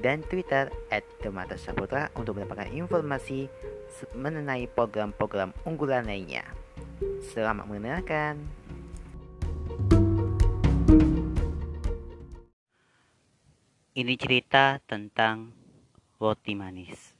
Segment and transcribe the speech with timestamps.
[0.00, 3.48] dan Twitter at Demata Saputra untuk mendapatkan informasi
[4.12, 6.44] mengenai program-program unggulan lainnya.
[7.32, 8.44] Selamat mendengarkan.
[13.96, 15.56] Ini cerita tentang
[16.20, 17.16] roti manis.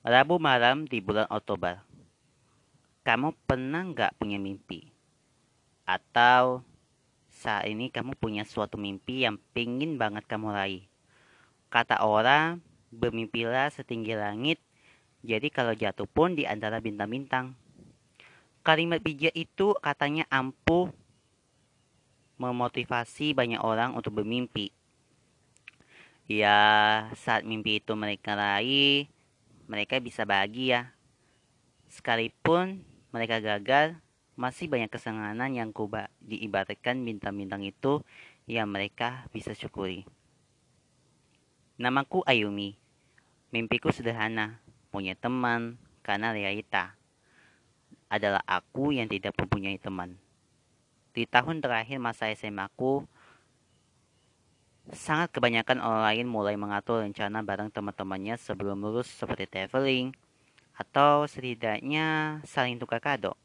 [0.00, 1.80] Rabu malam di bulan Oktober.
[3.04, 4.88] Kamu pernah nggak punya mimpi?
[5.84, 6.64] Atau
[7.44, 10.84] saat ini kamu punya suatu mimpi yang pingin banget kamu raih.
[11.68, 14.64] Kata orang, bermimpilah setinggi langit,
[15.20, 17.52] jadi kalau jatuh pun di antara bintang-bintang.
[18.64, 20.88] Kalimat bijak itu katanya ampuh
[22.40, 24.72] memotivasi banyak orang untuk bermimpi.
[26.24, 26.56] Ya,
[27.12, 29.04] saat mimpi itu mereka raih,
[29.68, 30.96] mereka bisa bahagia.
[31.92, 32.80] Sekalipun
[33.12, 34.00] mereka gagal,
[34.34, 38.02] masih banyak kesenangan yang kuba diibaratkan bintang-bintang itu
[38.50, 40.04] yang mereka bisa syukuri.
[41.78, 42.78] Namaku Ayumi.
[43.54, 44.58] Mimpiku sederhana,
[44.90, 46.98] punya teman karena realita
[48.10, 50.18] adalah aku yang tidak mempunyai teman.
[51.14, 53.06] Di tahun terakhir masa SMA aku,
[54.90, 60.10] sangat kebanyakan orang lain mulai mengatur rencana bareng teman-temannya sebelum lulus seperti traveling,
[60.74, 63.38] atau setidaknya saling tukar kado.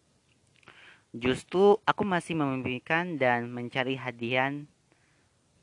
[1.09, 4.53] Justru aku masih memimpikan dan mencari hadiah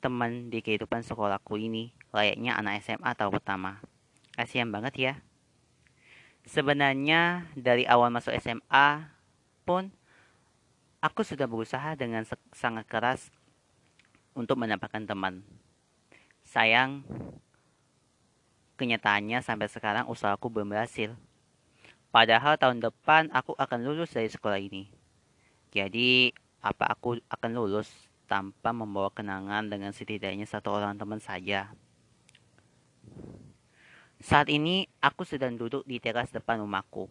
[0.03, 3.78] teman di kehidupan sekolahku ini, layaknya anak SMA tahun pertama.
[4.34, 5.15] Kasihan banget ya.
[6.47, 9.06] Sebenarnya dari awal masuk SMA
[9.62, 9.94] pun
[10.98, 13.31] aku sudah berusaha dengan sangat keras
[14.34, 15.47] untuk mendapatkan teman.
[16.43, 17.06] Sayang,
[18.78, 21.15] kenyataannya sampai sekarang usahaku belum berhasil.
[22.10, 24.95] Padahal tahun depan aku akan lulus dari sekolah ini.
[25.75, 27.91] Jadi, apa aku akan lulus
[28.27, 31.71] tanpa membawa kenangan dengan setidaknya satu orang teman saja?
[34.19, 37.06] Saat ini, aku sedang duduk di teras depan rumahku.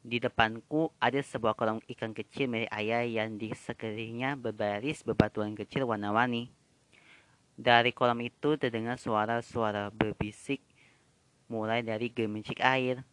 [0.00, 5.84] Di depanku ada sebuah kolam ikan kecil milik ayah yang di sekelilingnya berbaris bebatuan kecil
[5.84, 6.48] warna-warni.
[7.60, 10.64] Dari kolam itu terdengar suara-suara berbisik
[11.52, 13.04] mulai dari gemericik air,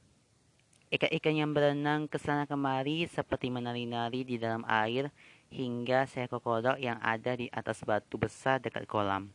[0.87, 5.11] Ikan-ikan yang berenang ke sana kemari seperti menari-nari di dalam air
[5.51, 9.27] hingga seekor kodok yang ada di atas batu besar dekat kolam.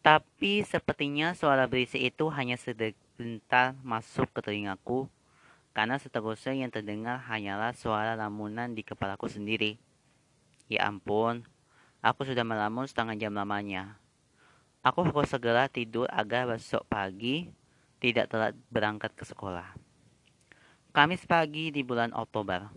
[0.00, 5.04] Tapi sepertinya suara berisik itu hanya sebentar masuk ke telingaku
[5.76, 9.76] karena seterusnya yang terdengar hanyalah suara lamunan di kepalaku sendiri.
[10.72, 11.44] Ya ampun,
[12.00, 14.00] aku sudah melamun setengah jam lamanya.
[14.80, 17.52] Aku harus segera tidur agar besok pagi
[18.00, 19.85] tidak telat berangkat ke sekolah.
[20.96, 22.72] Kamis pagi di bulan Oktober.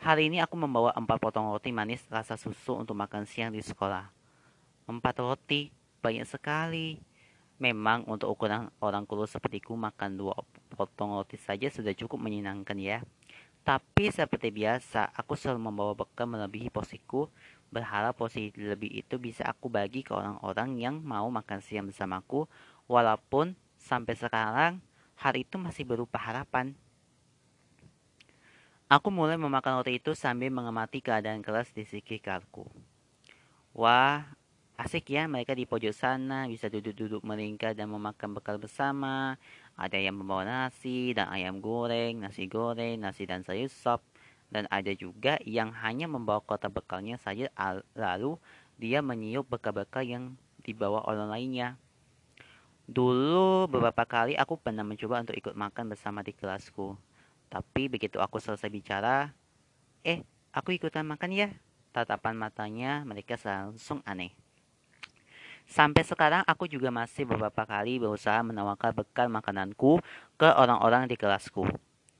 [0.00, 4.08] Hari ini aku membawa empat potong roti manis rasa susu untuk makan siang di sekolah.
[4.88, 5.68] Empat roti,
[6.00, 6.96] banyak sekali.
[7.60, 10.40] Memang untuk ukuran orang kurus sepertiku makan dua
[10.72, 13.04] potong roti saja sudah cukup menyenangkan ya.
[13.60, 17.28] Tapi seperti biasa, aku selalu membawa bekal melebihi posiku,
[17.68, 22.48] berharap posisi lebih itu bisa aku bagi ke orang-orang yang mau makan siang bersamaku,
[22.88, 24.80] walaupun sampai sekarang
[25.20, 26.72] hal itu masih berupa harapan.
[28.90, 32.66] Aku mulai memakan roti itu sambil mengamati keadaan kelas di sekitarku.
[33.70, 34.26] Wah,
[34.74, 39.38] asik ya mereka di pojok sana bisa duduk-duduk melingkar dan memakan bekal bersama.
[39.78, 44.02] Ada yang membawa nasi dan ayam goreng, nasi goreng, nasi dan sayur sop.
[44.50, 47.46] Dan ada juga yang hanya membawa kotak bekalnya saja
[47.94, 48.42] lalu
[48.74, 50.34] dia meniup bekal-bekal yang
[50.66, 51.78] dibawa orang lainnya.
[52.90, 56.98] Dulu beberapa kali aku pernah mencoba untuk ikut makan bersama di kelasku.
[57.50, 59.34] Tapi begitu aku selesai bicara,
[60.06, 60.22] eh,
[60.54, 61.48] aku ikutan makan ya.
[61.90, 64.30] Tatapan matanya mereka langsung aneh.
[65.66, 69.98] Sampai sekarang aku juga masih beberapa kali berusaha menawarkan bekal makananku
[70.38, 71.66] ke orang-orang di kelasku.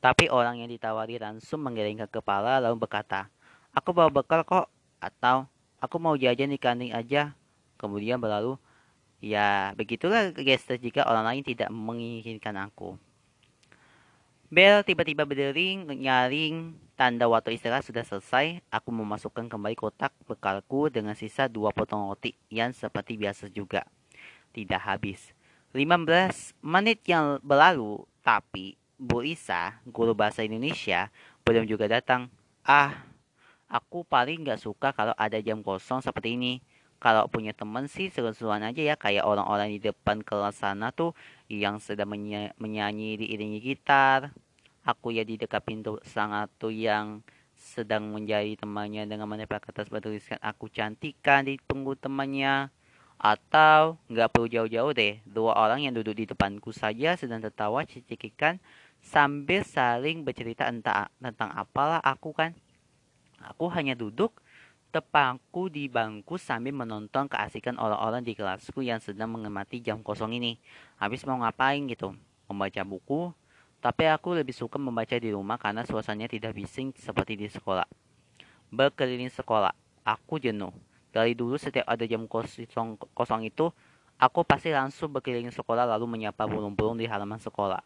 [0.03, 3.31] Tapi orang yang ditawari langsung menggelengkan kepala lalu berkata,
[3.71, 4.67] Aku bawa bekal kok,
[4.99, 5.47] atau
[5.79, 7.35] aku mau jajan di kantin aja.
[7.79, 8.59] Kemudian berlalu,
[9.23, 12.99] ya begitulah gestur jika orang lain tidak menginginkan aku.
[14.51, 18.59] Bel tiba-tiba berdering, nyaring, tanda waktu istirahat sudah selesai.
[18.67, 23.87] Aku memasukkan kembali kotak bekalku dengan sisa dua potong roti yang seperti biasa juga.
[24.51, 25.31] Tidak habis.
[25.71, 31.15] 15 menit yang berlalu, tapi Bu Isa, guru bahasa Indonesia,
[31.47, 32.27] belum juga datang.
[32.67, 33.07] Ah,
[33.71, 36.59] aku paling gak suka kalau ada jam kosong seperti ini.
[37.01, 41.17] Kalau punya teman sih seru-seruan aja ya, kayak orang-orang di depan kelas sana tuh
[41.49, 44.37] yang sedang menyanyi, menyanyi diiringi gitar.
[44.85, 47.25] Aku ya di dekat pintu sangat tuh yang
[47.57, 52.69] sedang menjadi temannya dengan menempel kertas bertuliskan aku cantikan di punggung temannya.
[53.21, 58.61] Atau nggak perlu jauh-jauh deh, dua orang yang duduk di depanku saja sedang tertawa cekikikan
[59.01, 62.53] sambil saling bercerita entah tentang apalah aku kan.
[63.41, 64.37] Aku hanya duduk
[64.91, 70.59] tepangku di bangku sambil menonton keasikan orang-orang di kelasku yang sedang mengemati jam kosong ini.
[70.99, 72.13] Habis mau ngapain gitu?
[72.51, 73.31] Membaca buku,
[73.79, 77.87] tapi aku lebih suka membaca di rumah karena suasananya tidak bising seperti di sekolah.
[78.75, 79.73] Berkeliling sekolah,
[80.03, 80.75] aku jenuh.
[81.15, 83.71] Dari dulu setiap ada jam kosong, kosong itu,
[84.19, 87.81] aku pasti langsung berkeliling sekolah lalu menyapa burung-burung di halaman sekolah.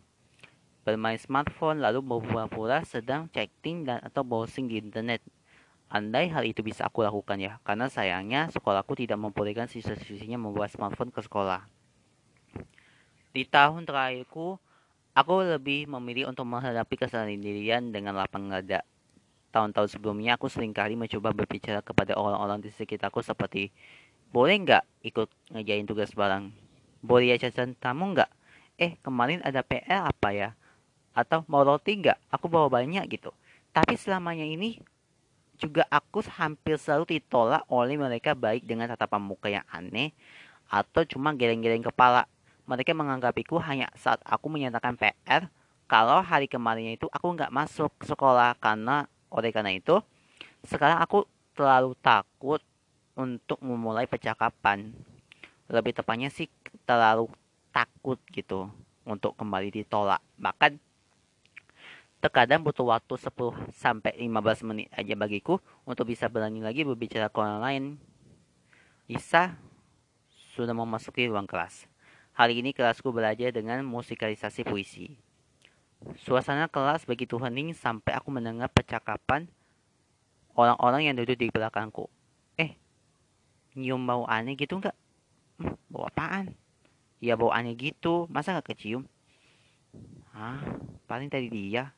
[0.84, 5.24] Bermain smartphone lalu berpura-pura sedang chatting dan atau browsing di internet.
[5.94, 11.14] Andai hal itu bisa aku lakukan ya, karena sayangnya sekolahku tidak membolehkan siswa-siswinya membawa smartphone
[11.14, 11.62] ke sekolah.
[13.30, 14.58] Di tahun terakhirku,
[15.14, 18.82] aku lebih memilih untuk menghadapi kesendirian dengan lapang dada
[19.54, 23.70] tahun-tahun sebelumnya aku sering kali mencoba berbicara kepada orang-orang di sekitarku seperti
[24.34, 26.50] boleh nggak ikut ngejain tugas bareng?
[26.98, 28.26] Boleh ya cacat tamu nggak?
[28.74, 30.58] Eh kemarin ada PR apa ya?
[31.14, 32.18] Atau mau roti nggak?
[32.34, 33.30] Aku bawa banyak gitu.
[33.70, 34.82] Tapi selamanya ini
[35.58, 40.10] juga aku hampir selalu ditolak oleh mereka baik dengan tatapan muka yang aneh
[40.66, 42.26] atau cuma geleng-geleng kepala.
[42.64, 45.52] Mereka menganggapiku hanya saat aku menyatakan PR
[45.84, 50.00] kalau hari kemarinnya itu aku nggak masuk sekolah karena oleh karena itu,
[50.64, 52.62] sekarang aku terlalu takut
[53.14, 54.94] untuk memulai percakapan.
[55.68, 56.48] Lebih tepatnya sih
[56.88, 57.28] terlalu
[57.68, 58.70] takut gitu
[59.04, 60.24] untuk kembali ditolak.
[60.40, 60.80] Bahkan
[62.24, 67.36] terkadang butuh waktu 10 sampai 15 menit aja bagiku untuk bisa berani lagi berbicara ke
[67.36, 67.84] orang lain.
[69.04, 69.60] Isa
[70.56, 71.84] sudah memasuki ruang kelas.
[72.32, 75.20] Hari ini kelasku belajar dengan musikalisasi puisi.
[76.16, 79.44] Suasana kelas begitu hening sampai aku mendengar percakapan
[80.56, 82.08] orang-orang yang duduk di belakangku.
[82.56, 82.72] Eh,
[83.76, 84.96] nyium bau aneh gitu nggak?
[85.60, 86.56] Hmm, bau apaan?
[87.20, 89.04] Ya bau aneh gitu, masa nggak kecium?
[90.32, 90.64] Hah,
[91.04, 91.92] paling tadi dia.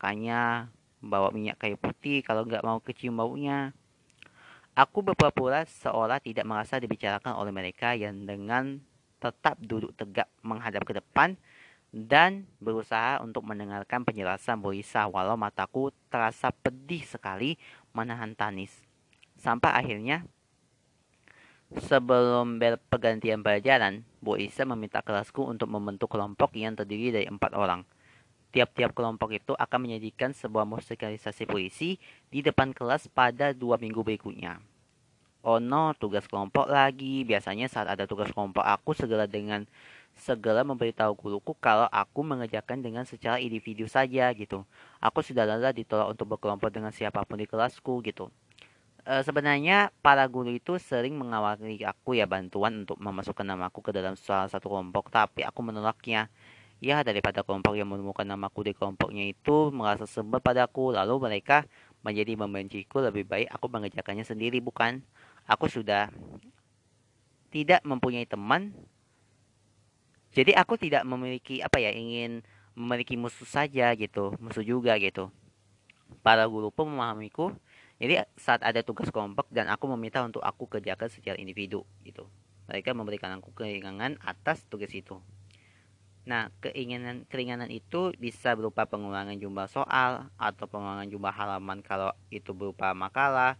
[0.00, 0.72] Makanya
[1.04, 3.76] bawa minyak kayu putih kalau nggak mau kecium baunya.
[4.72, 8.80] Aku berpura-pura seolah tidak merasa dibicarakan oleh mereka yang dengan
[9.20, 11.36] tetap duduk tegak menghadap ke depan
[11.92, 17.60] dan berusaha untuk mendengarkan penjelasan Boisa walau mataku terasa pedih sekali
[17.92, 18.72] menahan tangis.
[19.36, 20.24] Sampai akhirnya
[21.76, 22.56] sebelum
[22.88, 27.84] pergantian pelajaran, Boisa meminta kelasku untuk membentuk kelompok yang terdiri dari empat orang.
[28.50, 34.58] Tiap-tiap kelompok itu akan menyajikan sebuah musikalisasi puisi di depan kelas pada dua minggu berikutnya.
[35.40, 37.24] Oh no, tugas kelompok lagi.
[37.24, 39.64] Biasanya saat ada tugas kelompok, aku segera dengan
[40.12, 44.66] segera memberitahu guruku kalau aku mengerjakan dengan secara individu saja gitu.
[45.00, 48.28] Aku sudah lelah ditolak untuk berkelompok dengan siapa pun di kelasku gitu.
[49.00, 54.12] E, sebenarnya para guru itu sering mengawali aku ya bantuan untuk memasukkan namaku ke dalam
[54.20, 56.28] salah satu kelompok, tapi aku menolaknya.
[56.80, 61.68] Ya daripada kelompok yang menemukan namaku di kelompoknya itu merasa sebel padaku, lalu mereka
[62.00, 65.04] menjadi membenciku lebih baik aku mengerjakannya sendiri bukan?
[65.44, 66.08] Aku sudah
[67.52, 68.72] tidak mempunyai teman.
[70.32, 72.40] Jadi aku tidak memiliki apa ya ingin
[72.72, 75.28] memiliki musuh saja gitu musuh juga gitu.
[76.24, 77.52] Para guru pun memahamiku.
[78.00, 82.24] Jadi saat ada tugas kelompok dan aku meminta untuk aku kerjakan secara individu gitu.
[82.72, 85.20] Mereka memberikan aku keringanan atas tugas itu
[86.28, 92.52] Nah, keinginan keringanan itu bisa berupa pengurangan jumlah soal atau pengurangan jumlah halaman kalau itu
[92.52, 93.56] berupa makalah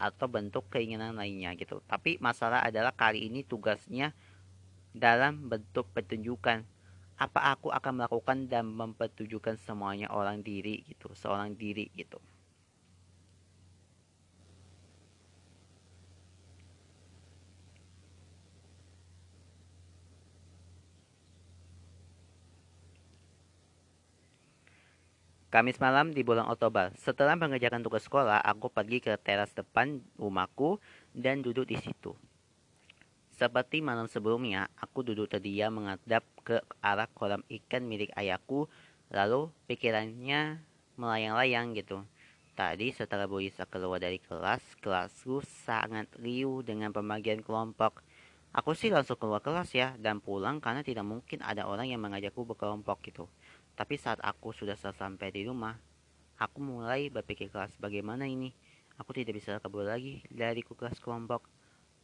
[0.00, 1.78] atau bentuk keinginan lainnya gitu.
[1.86, 4.10] Tapi masalah adalah kali ini tugasnya
[4.90, 6.66] dalam bentuk petunjukan.
[7.20, 11.12] Apa aku akan melakukan dan mempertunjukkan semuanya orang diri gitu.
[11.14, 12.18] Seorang diri gitu
[25.50, 30.78] Kamis malam di bulan Oktober, setelah mengerjakan tugas sekolah, aku pergi ke teras depan rumahku
[31.10, 32.14] dan duduk di situ.
[33.34, 38.70] Seperti malam sebelumnya, aku duduk terdiam menghadap ke arah kolam ikan milik ayahku
[39.10, 40.62] Lalu pikirannya
[40.94, 42.06] melayang-layang gitu.
[42.54, 48.06] Tadi setelah Bu Isa keluar dari kelas, kelasku sangat riuh dengan pembagian kelompok.
[48.54, 52.46] Aku sih langsung keluar kelas ya dan pulang karena tidak mungkin ada orang yang mengajakku
[52.46, 53.26] berkelompok gitu.
[53.80, 55.80] Tapi saat aku sudah sampai di rumah,
[56.36, 58.52] aku mulai berpikir kelas bagaimana ini.
[59.00, 61.48] Aku tidak bisa kabur lagi dari kelas kelompok.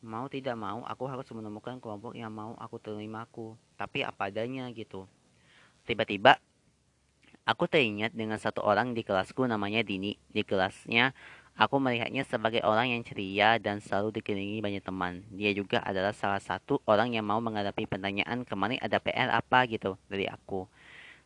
[0.00, 3.60] Mau tidak mau, aku harus menemukan kelompok yang mau aku terimaku.
[3.76, 5.04] Tapi apa adanya gitu.
[5.84, 6.40] Tiba-tiba
[7.46, 10.18] Aku teringat dengan satu orang di kelasku namanya Dini.
[10.34, 11.14] Di kelasnya,
[11.54, 15.22] aku melihatnya sebagai orang yang ceria dan selalu dikelilingi banyak teman.
[15.30, 19.94] Dia juga adalah salah satu orang yang mau menghadapi pertanyaan kemarin ada PR apa gitu
[20.10, 20.66] dari aku.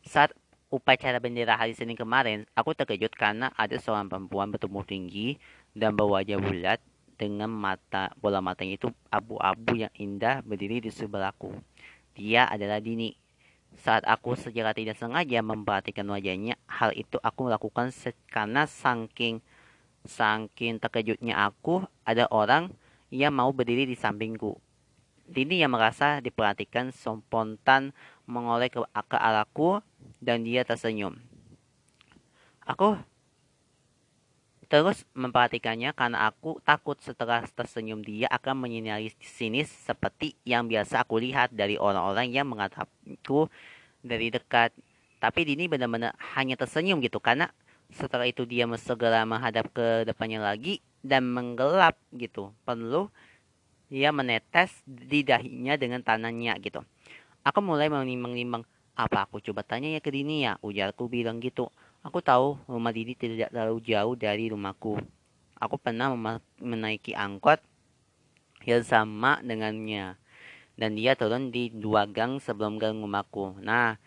[0.05, 0.37] Saat
[0.71, 5.35] upacara bendera hari Senin kemarin, aku terkejut karena ada seorang perempuan bertubuh tinggi
[5.75, 6.79] dan berwajah bulat
[7.19, 11.53] dengan mata bola matanya itu abu-abu yang indah berdiri di sebelahku.
[12.15, 13.13] Dia adalah Dini,
[13.77, 17.91] saat aku secara tidak sengaja memperhatikan wajahnya, hal itu aku lakukan
[18.31, 19.43] karena saking
[20.07, 22.73] saking terkejutnya aku ada orang
[23.13, 24.57] yang mau berdiri di sampingku.
[25.31, 27.95] Dini yang merasa diperhatikan spontan
[28.27, 29.85] mengoleh ke, ke arahku
[30.21, 31.17] dan dia tersenyum.
[32.65, 32.95] Aku
[34.71, 41.19] terus memperhatikannya karena aku takut setelah tersenyum dia akan menyinari sinis seperti yang biasa aku
[41.19, 43.51] lihat dari orang-orang yang mengatapku
[43.99, 44.71] dari dekat.
[45.19, 47.51] Tapi Dini benar-benar hanya tersenyum gitu karena
[47.91, 52.55] setelah itu dia segera menghadap ke depannya lagi dan menggelap gitu.
[52.63, 53.11] Perlu
[53.91, 56.87] dia menetes di dahinya dengan tangannya gitu.
[57.43, 58.63] Aku mulai menimbang-nimbang
[58.97, 60.57] apa aku coba tanya ya ke Dini ya.
[60.61, 61.69] Ujarku bilang gitu.
[62.01, 64.97] Aku tahu rumah Didi tidak terlalu jauh dari rumahku.
[65.61, 66.13] Aku pernah
[66.57, 67.61] menaiki angkot
[68.65, 70.17] yang sama dengannya.
[70.81, 73.61] Dan dia turun di dua gang sebelum gang rumahku.
[73.61, 74.01] Nah,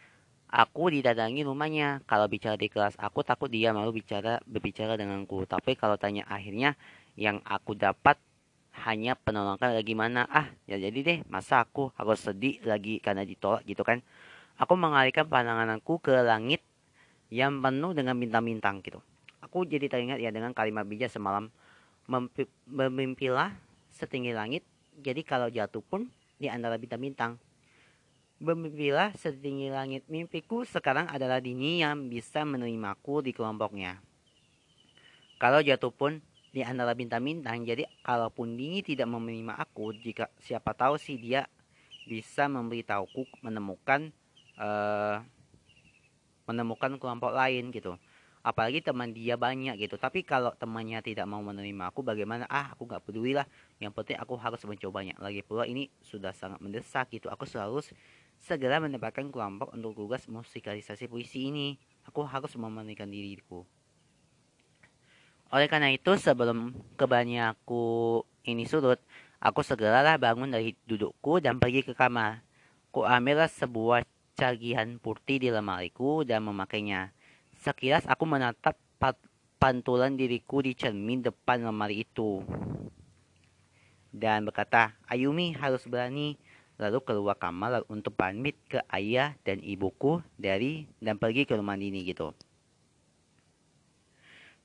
[0.49, 2.01] aku didatangi rumahnya.
[2.09, 5.45] Kalau bicara di kelas, aku takut dia mau bicara berbicara denganku.
[5.45, 6.73] Tapi kalau tanya akhirnya,
[7.13, 8.17] yang aku dapat
[8.73, 13.61] hanya penolakan lagi mana ah ya jadi deh masa aku harus sedih lagi karena ditolak
[13.69, 14.01] gitu kan
[14.57, 16.61] aku mengalihkan pandanganku ke langit
[17.33, 19.01] yang penuh dengan bintang-bintang gitu.
[19.41, 21.49] Aku jadi teringat ya dengan kalimat bijak semalam
[22.67, 23.55] memimpilah
[23.93, 24.63] setinggi langit.
[24.99, 27.39] Jadi kalau jatuh pun di antara bintang-bintang.
[28.43, 30.03] Bermimpilah setinggi langit.
[30.11, 34.03] Mimpiku sekarang adalah dini yang bisa menerimaku di kelompoknya.
[35.39, 36.19] Kalau jatuh pun
[36.53, 37.65] di antara bintang-bintang.
[37.65, 41.47] Jadi kalaupun dini tidak menerima aku, jika siapa tahu sih dia
[42.03, 44.11] bisa memberitahuku menemukan
[44.59, 45.21] uh,
[46.49, 47.95] menemukan kelompok lain gitu.
[48.43, 49.95] Apalagi teman dia banyak gitu.
[49.95, 52.43] Tapi kalau temannya tidak mau menerima aku bagaimana?
[52.51, 53.47] Ah aku nggak peduli lah.
[53.79, 55.15] Yang penting aku harus mencobanya.
[55.23, 57.31] Lagi pula ini sudah sangat mendesak gitu.
[57.31, 57.79] Aku selalu
[58.35, 61.79] segera mendapatkan kelompok untuk tugas musikalisasi puisi ini.
[62.03, 63.63] Aku harus memandikan diriku.
[65.53, 67.83] Oleh karena itu sebelum kebanyaku aku
[68.43, 68.99] ini surut
[69.39, 72.43] aku segeralah bangun dari dudukku dan pergi ke kamar.
[72.91, 77.13] Ku ambillah sebuah cagihan putih di lemariku dan memakainya.
[77.61, 78.75] Sekilas aku menatap
[79.63, 82.43] pantulan diriku di cermin depan lemari itu.
[84.11, 86.35] Dan berkata, Ayumi harus berani.
[86.81, 92.01] Lalu keluar kamar untuk pamit ke ayah dan ibuku dari dan pergi ke rumah Dini
[92.01, 92.33] gitu.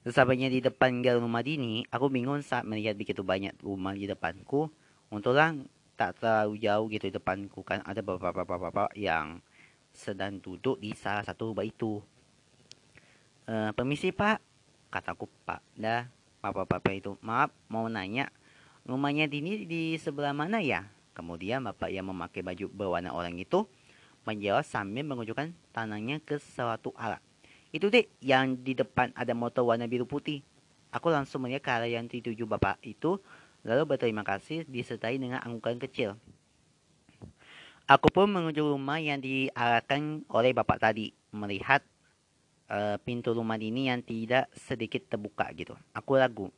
[0.02, 4.72] Sesampainya di depan gang rumah Dini, aku bingung saat melihat begitu banyak rumah di depanku.
[5.12, 5.52] Untunglah
[6.00, 9.42] tak terlalu jauh gitu di depanku kan ada beberapa bapak-bapak yang
[9.98, 11.98] sedang duduk di salah satu rumah itu.
[13.50, 14.38] E, permisi pak,
[14.94, 15.58] kataku pak.
[15.74, 16.06] Dah,
[16.38, 18.30] bapak-bapak itu, maaf mau nanya,
[18.86, 20.86] rumahnya Dini di sebelah mana ya?
[21.18, 23.66] Kemudian bapak yang memakai baju berwarna orang itu
[24.22, 27.18] menjawab sambil menunjukkan tangannya ke suatu arah.
[27.74, 30.46] Itu deh, yang di depan ada motor warna biru putih.
[30.94, 33.18] Aku langsung melihat ke arah yang dituju bapak itu,
[33.66, 36.16] lalu berterima kasih disertai dengan anggukan kecil.
[37.88, 41.80] Aku pun menuju rumah yang diarahkan oleh bapak tadi, melihat
[42.68, 45.72] uh, pintu rumah ini yang tidak sedikit terbuka gitu.
[45.96, 46.52] Aku ragu,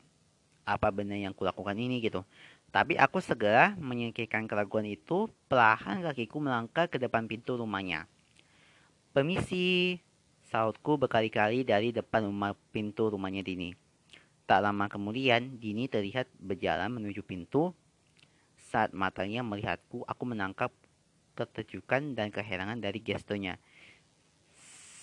[0.67, 2.27] apa benar yang kulakukan ini gitu.
[2.75, 8.11] Tapi aku segera menyingkirkan keraguan itu, perlahan kakiku melangkah ke depan pintu rumahnya.
[9.15, 10.03] Permisi,
[10.51, 13.71] sautku berkali-kali dari depan rumah pintu rumahnya Dini.
[14.51, 17.71] Tak lama kemudian, Dini terlihat berjalan menuju pintu.
[18.59, 20.75] Saat matanya melihatku, aku menangkap
[21.35, 23.57] keterjukan dan keherangan dari gestonya.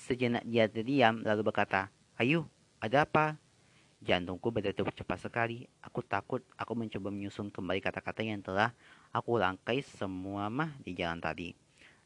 [0.07, 2.48] Sejenak dia terdiam lalu berkata, Ayo,
[2.79, 3.38] ada apa?
[3.98, 5.65] Jantungku berdetak cepat sekali.
[5.81, 8.72] Aku takut aku mencoba menyusun kembali kata-kata yang telah
[9.10, 11.57] aku langkai semua mah di jalan tadi.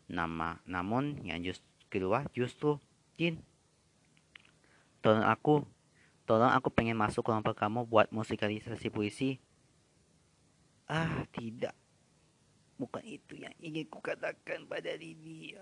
[0.07, 2.79] Nama, namun yang just keluar justru
[3.19, 3.37] Jin.
[5.03, 5.61] Tolong aku.
[6.25, 9.37] Tolong aku pengen masuk kelompok kamu buat musikalisasi puisi.
[10.87, 11.75] Ah, tidak.
[12.81, 15.53] Bukan itu yang ingin kukatakan pada Lini.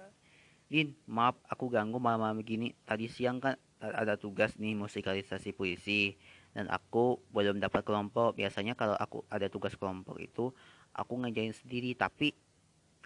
[0.72, 2.72] Lin, maaf aku ganggu malam-malam begini.
[2.88, 6.16] Tadi siang kan ada tugas nih musikalisasi puisi
[6.56, 8.40] dan aku belum dapat kelompok.
[8.40, 10.56] Biasanya kalau aku ada tugas kelompok itu
[10.96, 12.34] aku ngejain sendiri tapi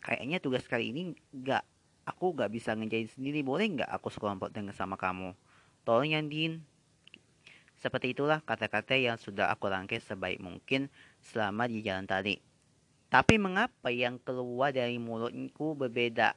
[0.04, 1.64] kayaknya tugas kali ini nggak
[2.04, 5.32] aku nggak bisa ngejain sendiri boleh nggak aku sekelompok dengan sama kamu
[5.88, 6.64] tolong ya Din
[7.80, 10.88] seperti itulah kata-kata yang sudah aku rangkai sebaik mungkin
[11.20, 12.40] selama di jalan tadi
[13.14, 16.34] tapi mengapa yang keluar dari mulutku berbeda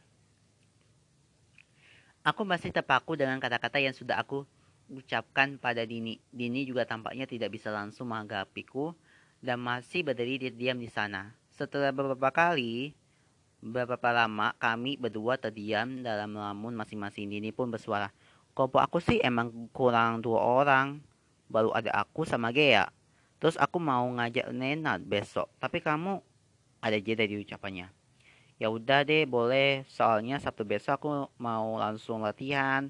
[2.26, 4.42] Aku masih terpaku dengan kata-kata yang sudah aku
[4.90, 6.18] ucapkan pada Dini.
[6.34, 8.98] Dini juga tampaknya tidak bisa langsung menghadapiku
[9.38, 11.38] dan masih berdiri diam di sana.
[11.54, 12.98] Setelah beberapa kali,
[13.62, 17.30] beberapa lama kami berdua terdiam dalam lamun masing-masing.
[17.30, 18.10] Dini pun bersuara,
[18.58, 20.98] Kelompok aku sih emang kurang dua orang.
[21.46, 22.90] Baru ada aku sama Gea.
[23.38, 25.46] Terus aku mau ngajak Nena besok.
[25.62, 26.18] Tapi kamu
[26.86, 27.90] ada jeda di ucapannya.
[28.56, 29.84] Ya udah deh boleh.
[29.90, 32.88] Soalnya Sabtu besok aku mau langsung latihan.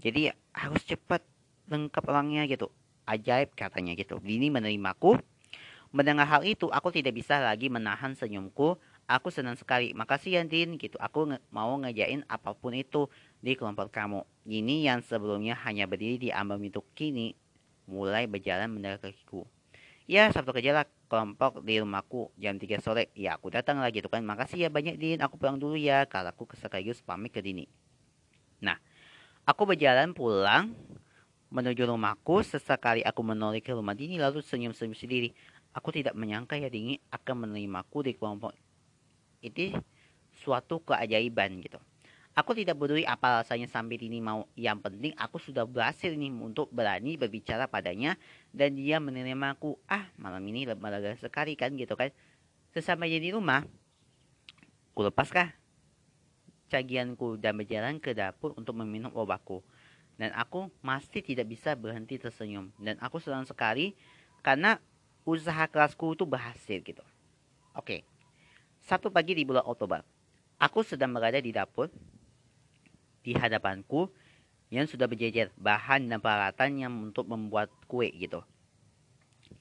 [0.00, 1.22] Jadi harus cepat
[1.68, 2.72] lengkap orangnya gitu.
[3.06, 4.18] Ajaib katanya gitu.
[4.18, 5.20] Dini menerimaku.
[5.94, 8.74] Mendengar hal itu aku tidak bisa lagi menahan senyumku.
[9.06, 9.94] Aku senang sekali.
[9.94, 10.74] Makasih ya Din.
[10.74, 10.98] Gitu.
[10.98, 13.06] Aku nge mau ngejain apa pun itu
[13.38, 14.26] di kelompok kamu.
[14.42, 17.38] Dini yang sebelumnya hanya berdiri di ambang pintu kini
[17.86, 19.46] mulai berjalan mendekatiku
[20.06, 23.10] ya Sabtu kerja lah kelompok di rumahku jam 3 sore.
[23.14, 24.22] Ya aku datang lagi tuh kan.
[24.22, 25.18] Makasih ya banyak Din.
[25.22, 26.06] Aku pulang dulu ya.
[26.06, 27.66] Kalau aku sekaligus pamit ke Dini.
[28.62, 28.78] Nah,
[29.44, 30.72] aku berjalan pulang
[31.50, 32.42] menuju rumahku.
[32.46, 35.34] Sesekali aku menoleh ke rumah Dini lalu senyum-senyum sendiri.
[35.76, 38.54] Aku tidak menyangka ya Dini akan menerimaku di kelompok.
[39.42, 39.76] Itu
[40.32, 41.82] suatu keajaiban gitu.
[42.36, 44.44] Aku tidak peduli apa alasannya sampai ini mau.
[44.60, 48.12] Yang penting aku sudah berhasil nih untuk berani berbicara padanya
[48.56, 49.76] dan dia menerima aku.
[49.84, 52.08] Ah, malam ini lega sekali kan gitu kan.
[52.72, 53.68] Sesamanya di rumah,
[54.96, 55.52] ku lepaskah
[56.72, 59.60] cagianku dan berjalan ke dapur untuk meminum obatku.
[60.16, 62.72] Dan aku masih tidak bisa berhenti tersenyum.
[62.80, 63.92] Dan aku senang sekali
[64.40, 64.80] karena
[65.28, 67.04] usaha kelasku itu berhasil gitu.
[67.76, 68.08] Oke,
[68.80, 70.00] satu pagi di bulan Oktober,
[70.56, 71.92] aku sedang berada di dapur
[73.20, 74.08] di hadapanku
[74.70, 78.42] yang sudah berjejer bahan dan peralatan yang untuk membuat kue gitu.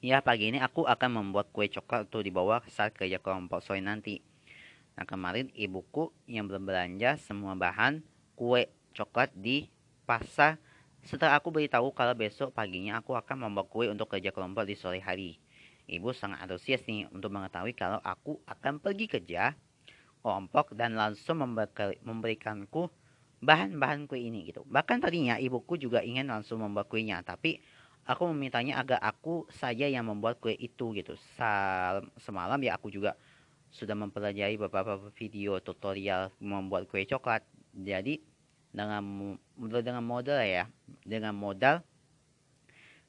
[0.02, 4.22] Ya pagi ini aku akan membuat kue coklat untuk dibawa saat kerja kelompok sore nanti.
[4.98, 8.02] Nah kemarin ibuku yang belum belanja semua bahan
[8.34, 8.66] kue
[8.98, 9.70] coklat di
[10.10, 10.58] pasar
[11.06, 14.98] setelah aku beritahu kalau besok paginya aku akan membuat kue untuk kerja kelompok di sore
[14.98, 15.38] hari.
[15.86, 19.54] Ibu sangat antusias nih untuk mengetahui kalau aku akan pergi kerja
[20.26, 21.38] kelompok dan langsung
[22.02, 22.90] memberikanku
[23.46, 24.66] bahan-bahan kue ini gitu.
[24.66, 27.62] Bahkan tadinya ibuku juga ingin langsung membuat kuenya, tapi
[28.10, 31.14] aku memintanya agar aku saja yang membuat kue itu gitu.
[32.18, 33.14] Semalam ya aku juga
[33.70, 37.46] sudah mempelajari beberapa video tutorial membuat kue coklat.
[37.76, 38.20] Jadi
[38.74, 39.00] dengan
[39.56, 40.66] dengan modal ya,
[41.06, 41.86] dengan modal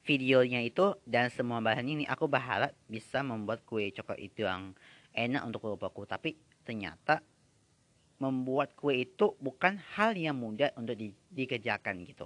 [0.07, 4.71] videonya itu dan semua bahan ini aku berharap bisa membuat kue coklat itu yang
[5.11, 6.07] enak untuk kelompokku.
[6.07, 7.19] Tapi ternyata
[8.17, 12.25] membuat kue itu bukan hal yang mudah untuk di, dikerjakan gitu.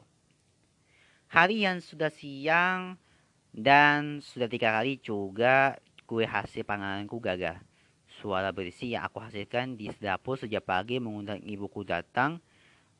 [1.31, 2.99] Hari yang sudah siang
[3.51, 7.59] dan sudah tiga kali juga kue hasil pangananku gagal.
[8.19, 12.43] Suara bersih yang aku hasilkan di dapur sejak pagi mengundang ibuku datang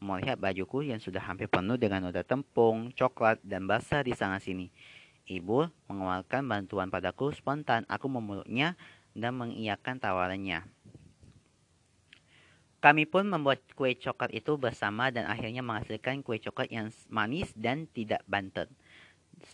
[0.02, 4.74] melihat bajuku yang sudah hampir penuh dengan noda tepung, coklat, dan basah di sana sini.
[5.30, 7.86] Ibu mengeluarkan bantuan padaku spontan.
[7.86, 8.74] Aku memeluknya
[9.14, 10.66] dan mengiyakan tawarannya.
[12.82, 17.86] Kami pun membuat kue coklat itu bersama dan akhirnya menghasilkan kue coklat yang manis dan
[17.94, 18.74] tidak bantet.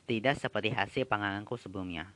[0.07, 2.07] Tidak seperti hasil pangananku sebelumnya.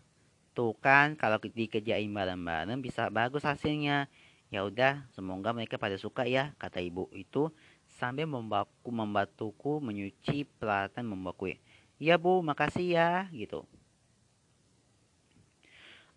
[0.56, 4.08] Tuh kan kalau dikerjain bareng-bareng bisa bagus hasilnya.
[4.52, 7.52] Ya udah, semoga mereka pada suka ya, kata ibu itu
[7.88, 11.54] sambil membaku membantuku menyuci peralatan membuat kue.
[12.00, 13.68] Ya bu, makasih ya, gitu.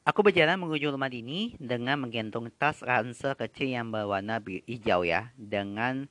[0.04, 4.36] Aku berjalan menuju rumah Dini dengan menggantung tas ransel kecil yang berwarna
[4.68, 5.32] hijau ya.
[5.32, 6.04] Dengan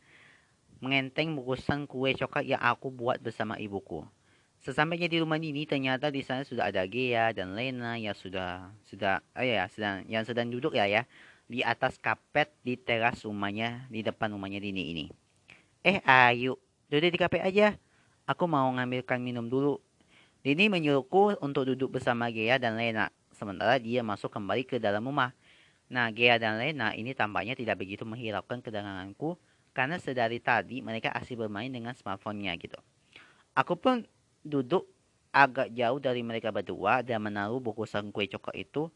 [0.82, 4.02] mengenteng bungkusan kue coklat yang aku buat bersama ibuku.
[4.66, 9.22] Sesampainya di rumah Dini, ternyata di sana sudah ada Gea dan Lena yang sudah sudah
[9.38, 11.06] oh ya sedang yang sedang duduk ya ya
[11.46, 15.06] di atas kapet di teras rumahnya di depan rumahnya Dini ini.
[15.86, 16.58] Eh ayo,
[16.90, 17.78] duduk di kapet aja.
[18.26, 19.78] Aku mau ngambilkan minum dulu.
[20.42, 25.34] Dini menyuruhku untuk duduk bersama Gea dan Lena sementara dia masuk kembali ke dalam rumah.
[25.92, 29.38] Nah, Gea dan Lena ini tampaknya tidak begitu menghiraukan kedatanganku
[29.74, 32.78] karena sedari tadi mereka asik bermain dengan smartphone-nya gitu.
[33.54, 34.06] Aku pun
[34.42, 34.90] duduk
[35.34, 38.90] agak jauh dari mereka berdua dan menaruh bungkusan kue coklat itu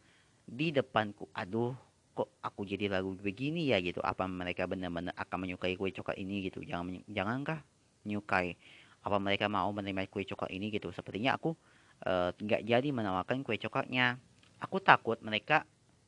[0.45, 1.26] di depanku.
[1.34, 1.73] Aduh,
[2.13, 4.02] kok aku jadi lagu begini ya gitu.
[4.06, 6.62] Apa mereka benar-benar akan menyukai kue coklat ini gitu?
[6.62, 7.62] Jangan jangankah
[8.06, 8.54] menyukai?
[9.02, 10.93] Apa mereka mau menerima kue coklat ini gitu?
[10.93, 11.58] Sepertinya aku
[12.04, 14.22] nggak uh, jadi menawarkan kue coklatnya.
[14.62, 15.66] Aku takut mereka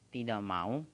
[0.09, 0.85] tidak mau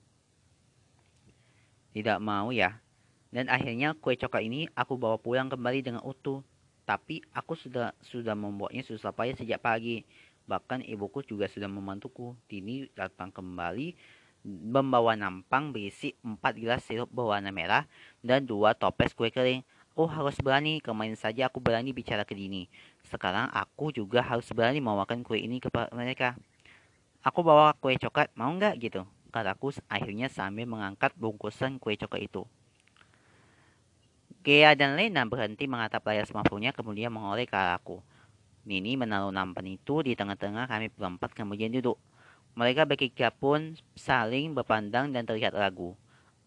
[1.95, 2.84] tidak mau ya.
[3.31, 6.43] Dan akhirnya kue coklat ini aku bawa pulang kembali dengan utuh.
[6.84, 10.03] Tapi aku sudah sudah membuatnya susah payah sejak pagi.
[10.45, 12.36] Bahkan ibuku juga sudah membantuku.
[12.51, 13.95] Tini datang kembali
[14.45, 17.89] membawa nampang berisi 4 gelas sirup berwarna merah
[18.21, 19.65] dan dua toples kue kering.
[19.97, 22.67] Oh harus berani, kemarin saja aku berani bicara ke Dini.
[23.15, 26.36] Sekarang aku juga harus berani membawakan kue ini kepada mereka.
[27.23, 29.08] Aku bawa kue coklat, mau nggak gitu?
[29.32, 32.43] Kataku akhirnya sambil mengangkat bungkusan kue coklat itu.
[34.43, 38.04] Gea dan Lena berhenti mengatap layar smartphone-nya kemudian mengoleh ke arahku.
[38.67, 41.95] Nini menaruh nampan itu di tengah-tengah kami berempat kemudian duduk.
[42.60, 45.95] Mereka bertiga pun saling berpandang dan terlihat ragu.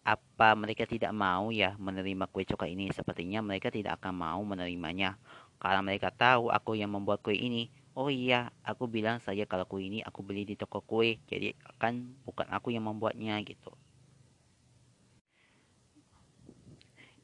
[0.05, 2.93] Apa mereka tidak mau ya menerima kue coklat ini?
[2.93, 5.17] Sepertinya mereka tidak akan mau menerimanya.
[5.59, 7.67] Karena mereka tahu aku yang membuat kue ini.
[7.99, 12.15] Oh iya, aku bilang saja kalau kue ini aku beli di toko kue, jadi kan
[12.23, 13.75] bukan aku yang membuatnya gitu.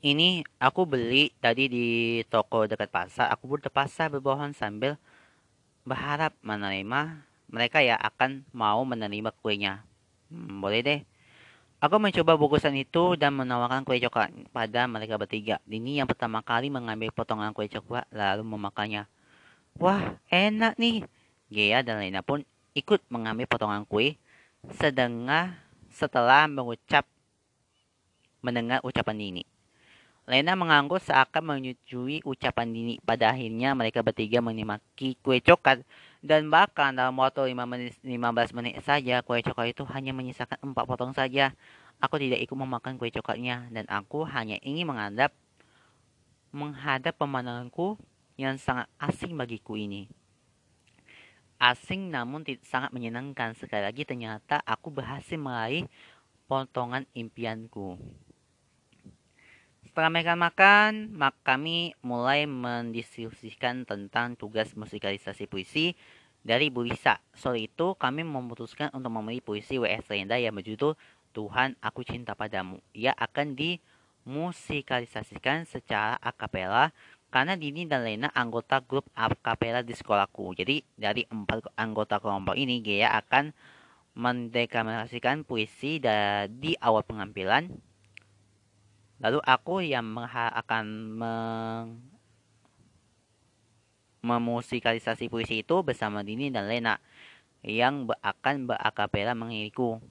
[0.05, 1.87] Ini aku beli tadi di
[2.29, 3.31] toko dekat pasar.
[3.33, 4.99] Aku pun pasar berbohong sambil
[5.87, 9.81] berharap menerima mereka ya akan mau menerima kuenya.
[10.29, 10.99] Hmm, boleh deh.
[11.85, 15.61] Aku mencoba bungkusan itu dan menawarkan kue coklat pada mereka bertiga.
[15.69, 19.05] Dini yang pertama kali mengambil potongan kue coklat lalu memakannya.
[19.77, 21.05] Wah, enak nih.
[21.53, 22.41] Gea dan Lena pun
[22.73, 24.17] ikut mengambil potongan kue
[24.81, 25.61] sedengah
[25.93, 27.05] setelah mengucap
[28.41, 29.43] mendengar ucapan Dini.
[30.25, 32.97] Lena mengangguk seakan menyetujui ucapan Dini.
[32.97, 35.85] Pada akhirnya mereka bertiga menikmati kue coklat
[36.25, 40.73] dan bahkan dalam waktu 5 menit, 15 menit saja kue coklat itu hanya menyisakan 4
[40.89, 41.53] potong saja.
[42.01, 45.29] Aku tidak ikut memakan kue coklatnya dan aku hanya ingin menghadap
[46.49, 48.01] menghadap pemandanganku
[48.33, 50.09] yang sangat asing bagiku ini.
[51.61, 53.53] Asing namun sangat menyenangkan.
[53.53, 55.85] Sekali lagi ternyata aku berhasil meraih
[56.49, 58.01] potongan impianku.
[59.95, 65.95] Setelah mereka makan, mak kami mulai mendiskusikan tentang tugas musikalisasi puisi
[66.43, 67.23] dari Bu Lisa.
[67.31, 70.11] Sore itu kami memutuskan untuk memberi puisi W.S.
[70.11, 70.99] Lenda yang berjudul
[71.31, 72.83] Tuhan Aku Cinta Padamu.
[72.91, 76.91] Ia akan dimusikalisasikan secara akapela
[77.31, 80.59] karena Dini dan Lena anggota grup akapela di sekolahku.
[80.59, 83.55] Jadi dari empat anggota kelompok ini, Gea akan
[84.11, 86.03] mendeklamasikan puisi
[86.51, 87.94] di awal pengambilan.
[89.23, 91.87] Lalu aku yang akan meng
[94.25, 96.97] memusikalisasi puisi itu bersama Dini dan Lena
[97.61, 100.01] yang akan berakapela mengiriku.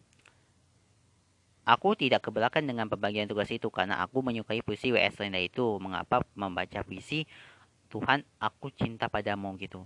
[1.66, 5.18] Aku tidak keberatan dengan pembagian tugas itu karena aku menyukai puisi W.S.
[5.18, 5.80] Lenda itu.
[5.80, 7.24] Mengapa membaca puisi
[7.88, 9.82] Tuhan aku cinta padamu gitu.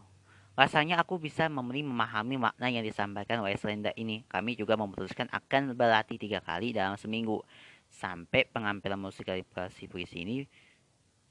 [0.58, 3.62] Rasanya aku bisa memberi memahami makna yang disampaikan W.S.
[3.62, 4.26] Lenda ini.
[4.26, 7.46] Kami juga memutuskan akan berlatih tiga kali dalam seminggu.
[7.88, 10.36] Sampai pengambilan musikalisasi puisi ini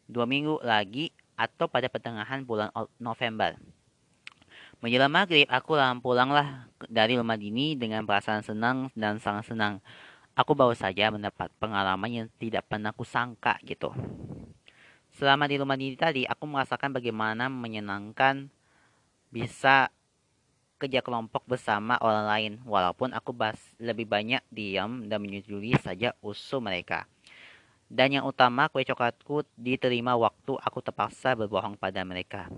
[0.10, 3.56] dua minggu lagi atau pada pertengahan bulan November.
[4.82, 9.82] Menjelang maghrib, aku pulanglah dari rumah dini dengan perasaan senang dan sangat senang
[10.38, 13.90] aku baru saja mendapat pengalaman yang tidak pernah kusangka gitu.
[15.18, 18.54] Selama di rumah ini tadi, aku merasakan bagaimana menyenangkan
[19.34, 19.90] bisa
[20.78, 26.62] kerja kelompok bersama orang lain, walaupun aku bas lebih banyak diam dan menyetujui saja usul
[26.62, 27.10] mereka.
[27.88, 32.52] Dan yang utama, kue coklatku diterima waktu aku terpaksa berbohong pada mereka.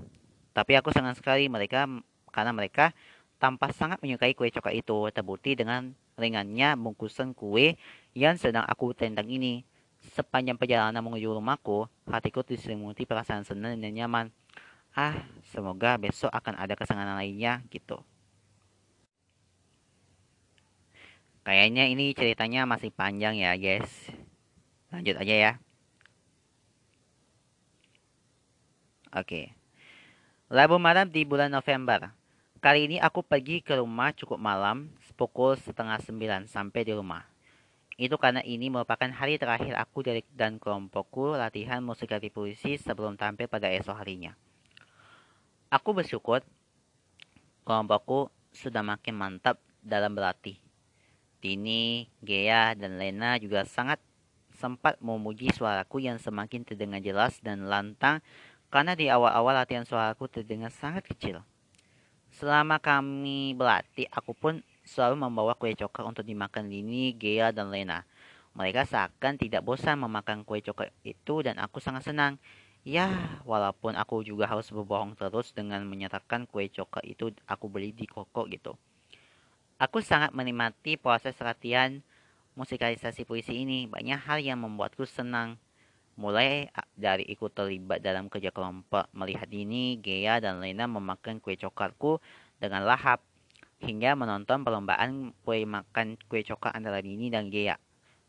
[0.52, 1.86] Tapi aku senang sekali mereka
[2.34, 2.92] karena mereka
[3.40, 7.80] tampak sangat menyukai kue coklat itu, terbukti dengan ringannya bungkusan kue
[8.18, 9.64] yang sedang aku tentang ini.
[10.00, 14.32] Sepanjang perjalanan menuju rumahku, hatiku diselimuti perasaan senang dan nyaman.
[14.94, 18.02] Ah, semoga besok akan ada kesenangan lainnya gitu.
[21.46, 23.90] Kayaknya ini ceritanya masih panjang ya, guys.
[24.94, 25.54] Lanjut aja ya.
[29.10, 29.58] Oke.
[30.50, 32.14] Labu malam di bulan November.
[32.60, 37.24] Kali ini aku pergi ke rumah cukup malam, pukul setengah sembilan sampai di rumah.
[38.00, 43.52] Itu karena ini merupakan hari terakhir aku dari dan kelompokku latihan musikali puisi sebelum tampil
[43.52, 44.32] pada esok harinya.
[45.70, 46.42] Aku bersyukur
[47.62, 50.58] kelompokku sudah makin mantap dalam berlatih.
[51.38, 54.02] Tini, Gea, dan Lena juga sangat
[54.58, 58.20] sempat memuji suaraku yang semakin terdengar jelas dan lantang
[58.74, 61.46] karena di awal-awal latihan suaraku terdengar sangat kecil.
[62.34, 68.10] Selama kami berlatih, aku pun selalu membawa kue coklat untuk dimakan Lini, Gea, dan Lena.
[68.58, 72.42] Mereka seakan tidak bosan memakan kue coklat itu dan aku sangat senang.
[72.90, 78.10] Ya, walaupun aku juga harus berbohong terus dengan menyatakan kue coklat itu aku beli di
[78.10, 78.74] koko gitu.
[79.78, 82.02] Aku sangat menikmati proses latihan
[82.58, 83.86] musikalisasi puisi ini.
[83.86, 85.62] Banyak hal yang membuatku senang
[86.18, 92.18] mulai dari ikut terlibat dalam kerja kelompok, melihat Dini, Gea, dan Lena memakan kue coklatku
[92.58, 93.22] dengan lahap,
[93.86, 97.78] hingga menonton perlombaan kue makan kue coklat antara Dini dan Gea.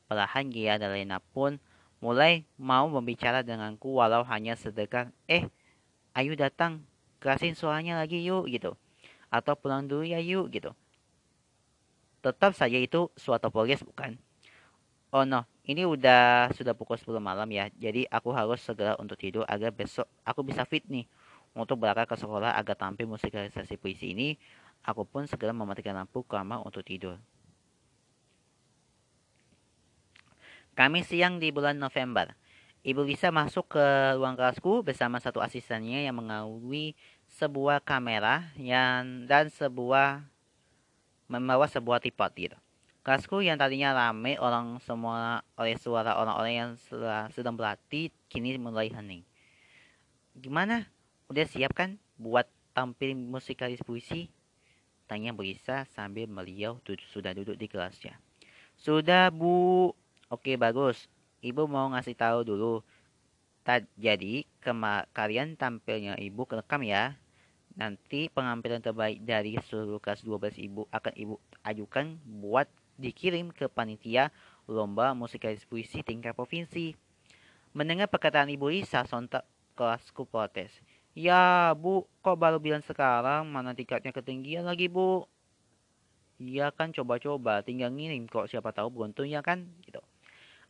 [0.04, 1.56] Perlahan Gea dan Lena pun
[2.00, 5.46] mulai mau membicara denganku walau hanya sedekah, eh,
[6.16, 6.80] ayo datang,
[7.20, 8.74] kerasin suaranya lagi yuk, gitu.
[9.28, 10.72] Atau pulang dulu ya yuk, gitu.
[12.20, 14.16] Tetap saja itu suatu progres bukan?
[15.10, 17.66] Oh no, ini udah sudah pukul 10 malam ya.
[17.76, 21.08] Jadi aku harus segera untuk tidur agar besok aku bisa fit nih.
[21.50, 24.38] Untuk berangkat ke sekolah agar tampil musikalisasi puisi ini,
[24.86, 27.18] aku pun segera mematikan lampu kamar untuk tidur.
[30.78, 32.32] Kami siang di bulan November.
[32.80, 36.96] Ibu Lisa masuk ke ruang kelasku bersama satu asistennya yang mengawui
[37.28, 40.24] sebuah kamera yang dan sebuah
[41.28, 42.58] membawa sebuah tripod gitu.
[43.04, 46.70] Kelasku yang tadinya ramai orang semua oleh suara orang-orang yang
[47.32, 49.24] sedang berlatih kini mulai hening.
[50.36, 50.88] Gimana?
[51.28, 54.32] Udah siap kan buat tampil musikalis puisi?
[55.04, 58.16] Tanya Brisa sambil meliau duduk, sudah duduk di kelasnya.
[58.80, 59.92] Sudah bu.
[60.30, 61.10] Oke bagus.
[61.42, 62.86] Ibu mau ngasih tahu dulu.
[63.66, 64.46] Tad, jadi
[65.10, 67.18] kalian tampilnya ibu kerekam ya.
[67.74, 71.34] Nanti pengambilan terbaik dari seluruh kelas 12 ibu akan ibu
[71.66, 74.30] ajukan buat dikirim ke panitia
[74.70, 76.94] lomba musikalis puisi tingkat provinsi.
[77.74, 79.42] Mendengar perkataan Ibu Lisa, sontak
[79.74, 80.70] kelasku protes.
[81.14, 85.26] Ya, Bu, kok baru bilang sekarang mana tingkatnya ketinggian lagi, Bu?
[86.38, 90.02] Iya kan coba-coba, tinggal ngirim kok siapa tahu beruntung ya kan gitu.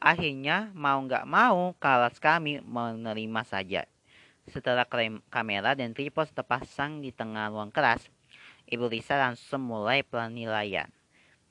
[0.01, 3.85] Akhirnya mau nggak mau kelas kami menerima saja.
[4.49, 4.89] Setelah
[5.29, 8.09] kamera dan tripod terpasang di tengah ruang kelas,
[8.65, 10.89] Ibu Lisa langsung mulai penilaian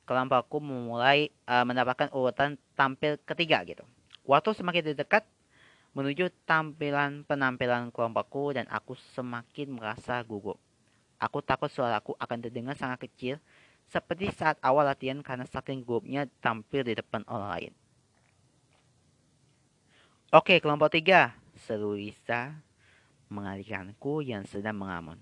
[0.10, 3.86] kelompokku memulai uh, mendapatkan urutan tampil ketiga gitu.
[4.26, 5.22] Waktu semakin dekat
[5.94, 10.58] menuju tampilan penampilan kelompokku dan aku semakin merasa gugup.
[11.22, 13.38] Aku takut suaraku akan terdengar sangat kecil
[13.86, 17.74] seperti saat awal latihan karena saking gugupnya tampil di depan orang lain.
[20.30, 22.54] Oke, kelompok tiga, seru Lisa
[23.34, 25.18] mengalihkanku yang sedang mengamun.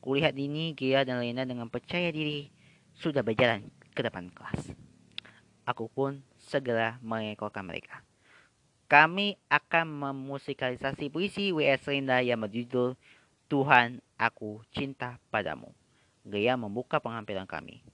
[0.00, 2.48] Kulihat ini Gia dan Lena dengan percaya diri
[2.96, 4.72] sudah berjalan ke depan kelas.
[5.68, 8.00] Aku pun segera mengekorkan mereka.
[8.88, 11.84] Kami akan memusikalisasi puisi W.S.
[11.92, 12.96] Rinda yang berjudul
[13.52, 15.68] Tuhan Aku Cinta Padamu.
[16.24, 17.84] Gaya membuka pengampilan kami.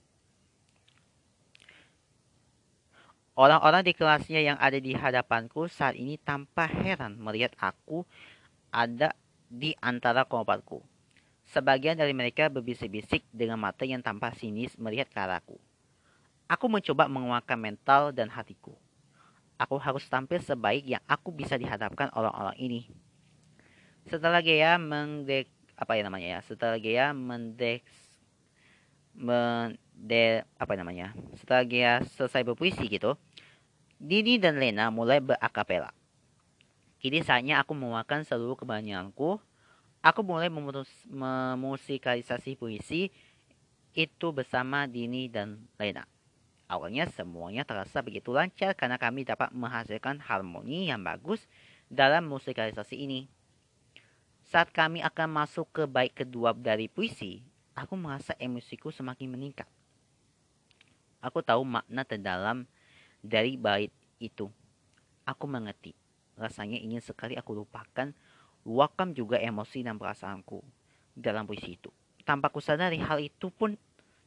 [3.33, 8.05] Orang-orang di kelasnya yang ada di hadapanku saat ini tanpa heran melihat aku
[8.69, 9.17] ada
[9.49, 10.85] di antara kelompokku.
[11.49, 15.57] Sebagian dari mereka berbisik-bisik dengan mata yang tanpa sinis melihat ke arahku.
[16.45, 18.77] Aku mencoba menguatkan mental dan hatiku.
[19.57, 22.81] Aku harus tampil sebaik yang aku bisa dihadapkan orang-orang ini.
[24.05, 25.49] Setelah Gea mendek
[25.81, 26.41] apa ya namanya ya?
[26.45, 27.81] Setelah Gea mendek
[30.03, 31.15] mende apa namanya?
[31.39, 33.15] Setelah Gea selesai berpuisi gitu,
[34.03, 35.95] Dini dan Lena mulai berakapela.
[36.99, 39.39] Kini saatnya aku menguatkan seluruh kebanyakanku.
[40.03, 43.15] Aku mulai memutus, memusikalisasi puisi
[43.95, 46.03] itu bersama Dini dan Lena.
[46.67, 51.47] Awalnya semuanya terasa begitu lancar karena kami dapat menghasilkan harmoni yang bagus
[51.87, 53.31] dalam musikalisasi ini.
[54.51, 57.47] Saat kami akan masuk ke bait kedua dari puisi,
[57.79, 59.71] aku merasa emosiku semakin meningkat.
[61.23, 62.67] Aku tahu makna terdalam
[63.23, 64.51] dari bait itu.
[65.23, 65.95] Aku mengerti.
[66.35, 68.11] Rasanya ingin sekali aku lupakan,
[68.67, 70.59] luapkan juga emosi dan perasaanku
[71.15, 71.95] dalam puisi itu.
[72.27, 73.79] Tanpa kusadari hal itu pun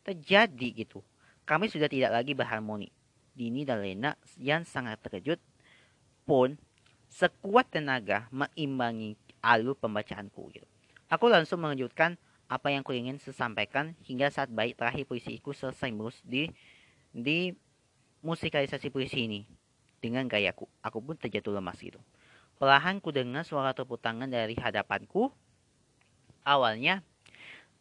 [0.08, 1.04] terjadi gitu.
[1.44, 2.88] Kami sudah tidak lagi berharmoni.
[3.36, 5.44] Dini dan Lena yang sangat terkejut
[6.24, 6.56] pun
[7.12, 10.56] sekuat tenaga mengimbangi alur pembacaanku.
[10.56, 10.68] Gitu.
[11.12, 16.50] Aku langsung mengejutkan apa yang kuingin sesampaikan hingga saat baik terakhir puisiku selesai mus di
[17.16, 17.56] di
[18.20, 19.42] musikalisasi puisi ini
[20.04, 20.68] dengan gayaku.
[20.84, 22.04] Aku pun terjatuh lemas gitu.
[22.60, 25.32] Perlahan ku dengar suara tepuk tangan dari hadapanku.
[26.44, 27.00] Awalnya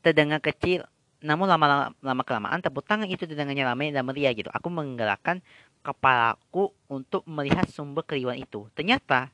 [0.06, 0.86] terdengar kecil
[1.24, 4.52] namun lama-lama kelamaan tepuk tangan itu dengannya ramai dan meriah gitu.
[4.52, 5.40] Aku menggerakkan
[5.80, 8.68] kepalaku untuk melihat sumber keriuhan itu.
[8.76, 9.32] Ternyata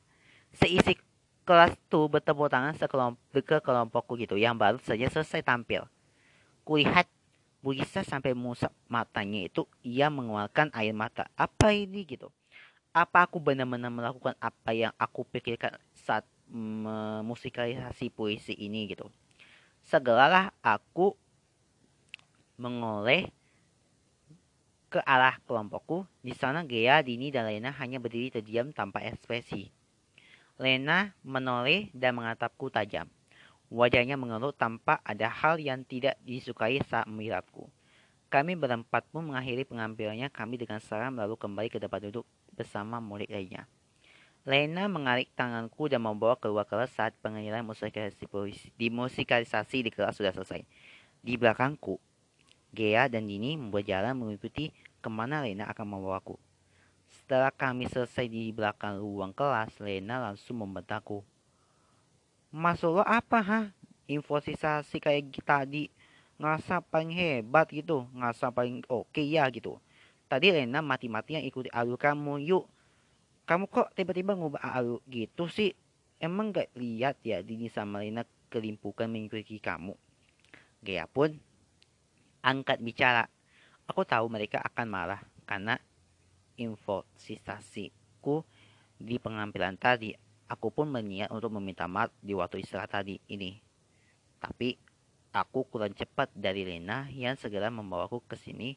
[0.55, 0.95] seisi
[1.43, 5.83] kelas itu bertepuk tangan sekelompok ke kelompokku gitu yang baru saja selesai tampil.
[6.63, 7.11] Kulihat
[7.61, 11.29] Bulisa sampai musap matanya itu ia mengeluarkan air mata.
[11.37, 12.33] Apa ini gitu?
[12.89, 19.07] Apa aku benar-benar melakukan apa yang aku pikirkan saat memusikalisasi puisi ini gitu?
[19.85, 21.13] Segeralah aku
[22.57, 23.29] mengoleh
[24.91, 26.03] ke arah kelompokku.
[26.19, 29.71] Di sana Gea, Dini, dan Lena hanya berdiri terdiam tanpa ekspresi.
[30.59, 33.07] Lena menoleh dan mengatapku tajam.
[33.71, 37.71] Wajahnya mengeluh tanpa ada hal yang tidak disukai saat melihatku.
[38.27, 43.31] Kami berempat pun mengakhiri pengambilannya kami dengan salam lalu kembali ke tempat duduk bersama murid
[43.31, 43.71] lainnya.
[44.43, 48.27] Lena mengarik tanganku dan membawa keluar kelas saat pengadilan musikalisasi,
[48.75, 50.67] di musikalisasi di kelas sudah selesai.
[51.23, 51.95] Di belakangku,
[52.75, 56.35] Gea dan Dini membuat jalan mengikuti ke mana Lena akan membawaku.
[57.07, 61.23] Setelah kami selesai di belakang ruang kelas, Lena langsung membentakku.
[62.51, 63.61] Masuk lo apa ha?
[64.11, 65.87] Infosisasi kayak tadi
[66.35, 69.79] ngerasa paling hebat gitu, ngerasa paling oke okay ya gitu.
[70.27, 72.67] Tadi Lena mati-matian ikuti alur kamu, yuk.
[73.47, 75.71] Kamu kok tiba-tiba ngubah alur gitu sih?
[76.19, 79.95] Emang gak lihat ya Dini sama Lena kelimpukan mengikuti kamu?
[80.83, 81.39] Gaya pun
[82.43, 83.31] angkat bicara.
[83.87, 85.79] Aku tahu mereka akan marah karena
[86.59, 88.43] infosisasiku
[88.99, 90.13] di pengambilan tadi
[90.51, 93.63] Aku pun berniat untuk meminta maaf di waktu istirahat tadi ini.
[94.35, 94.75] Tapi
[95.31, 98.75] aku kurang cepat dari Lena yang segera membawaku ke sini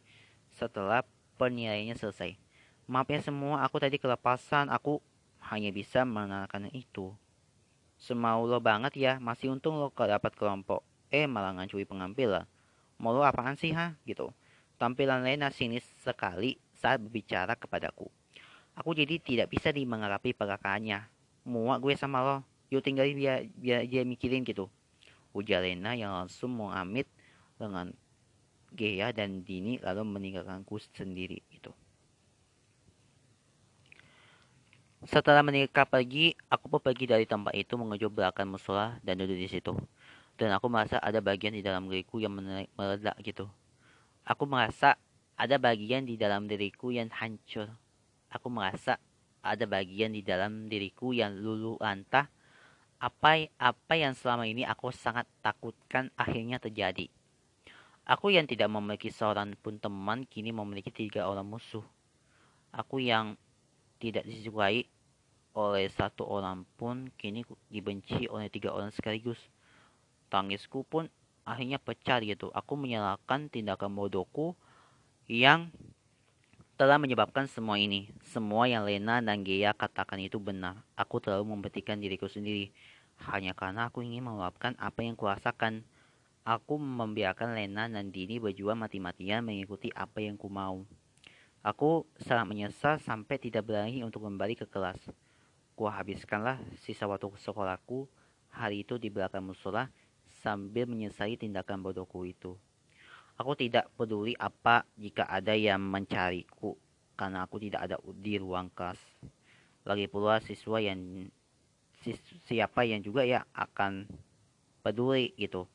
[0.55, 1.03] setelah
[1.35, 2.39] penilaiannya selesai.
[2.87, 4.71] Maaf ya semua, aku tadi kelepasan.
[4.71, 5.03] Aku
[5.51, 7.11] hanya bisa mengenalkan itu.
[7.99, 10.87] Semau lo banget ya, masih untung lo dapat kelompok.
[11.11, 12.47] Eh, malah ngancuri pengambilan.
[13.03, 13.99] Mau lo apaan sih, ha?
[14.07, 14.31] Gitu.
[14.79, 18.07] Tampilan Lena sinis sekali saat berbicara kepadaku.
[18.79, 21.14] Aku jadi tidak bisa dimengarapi perakaannya
[21.45, 22.37] muak gue sama lo
[22.73, 24.67] yuk tinggalin dia biar dia mikirin gitu
[25.35, 27.11] ujar Lena yang langsung mengamit
[27.59, 27.91] dengan
[28.75, 31.71] Gea dan Dini lalu meninggalkanku sendiri itu.
[35.05, 39.47] Setelah menikah pergi, aku pun pergi dari tempat itu menuju belakang musola dan duduk di
[39.47, 39.77] situ.
[40.35, 42.35] Dan aku merasa ada bagian di dalam diriku yang
[42.75, 43.47] meledak gitu.
[44.27, 44.97] Aku merasa
[45.37, 47.71] ada bagian di dalam diriku yang hancur.
[48.33, 48.99] Aku merasa
[49.45, 52.33] ada bagian di dalam diriku yang lulu lantah
[53.05, 57.13] apa apa yang selama ini aku sangat takutkan akhirnya terjadi.
[58.09, 61.85] Aku yang tidak memiliki seorang pun teman kini memiliki tiga orang musuh.
[62.73, 63.37] Aku yang
[64.01, 64.89] tidak disukai
[65.57, 69.41] oleh satu orang pun kini dibenci oleh tiga orang sekaligus.
[70.29, 71.09] Tangisku pun
[71.45, 72.49] akhirnya pecah gitu.
[72.53, 74.57] Aku menyalahkan tindakan bodohku
[75.29, 75.73] yang
[76.85, 78.13] telah menyebabkan semua ini.
[78.29, 80.85] Semua yang Lena dan Gea katakan itu benar.
[81.01, 82.77] Aku terlalu membetikan diriku sendiri.
[83.25, 85.81] Hanya karena aku ingin meluapkan apa yang kurasakan.
[86.45, 90.85] Aku membiarkan Lena dan Dini berjuang mati-matian mengikuti apa yang ku mau.
[91.65, 95.01] Aku sangat menyesal sampai tidak berani untuk kembali ke kelas.
[95.73, 98.13] Ku habiskanlah sisa waktu sekolahku
[98.53, 99.89] hari itu di belakang musola
[100.45, 102.61] sambil menyesali tindakan bodohku itu.
[103.35, 106.79] Aku tidak peduli apa jika ada yang mencariku
[107.19, 108.99] karena aku tidak ada di ruang kelas.
[109.83, 111.27] Lagi pula siswa yang
[112.47, 114.07] siapa yang juga ya akan
[114.87, 115.67] peduli gitu.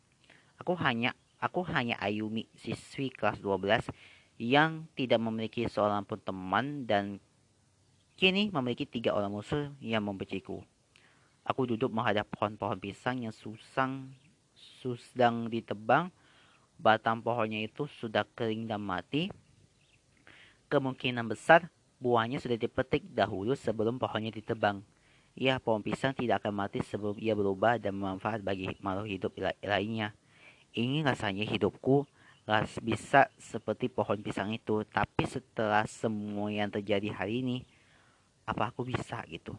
[0.62, 3.91] Aku hanya aku hanya Ayumi siswi kelas 12
[4.39, 7.19] yang tidak memiliki seorang pun teman dan
[8.15, 10.63] kini memiliki tiga orang musuh yang membenciku.
[11.43, 14.15] Aku duduk menghadap pohon-pohon pisang yang susang
[14.80, 16.08] sedang ditebang
[16.80, 19.28] batang pohonnya itu sudah kering dan mati,
[20.72, 21.68] kemungkinan besar
[22.00, 24.80] buahnya sudah dipetik dahulu sebelum pohonnya ditebang.
[25.36, 29.32] Ya, pohon pisang tidak akan mati sebelum ia berubah dan bermanfaat bagi makhluk hidup
[29.63, 30.15] lainnya.
[30.74, 32.08] Ini rasanya hidupku
[32.50, 37.58] ras bisa seperti pohon pisang itu, tapi setelah semua yang terjadi hari ini,
[38.50, 39.53] apa aku bisa gitu?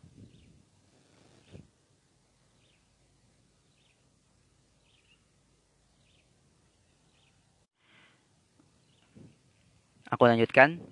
[10.11, 10.82] Aku lanjutkan.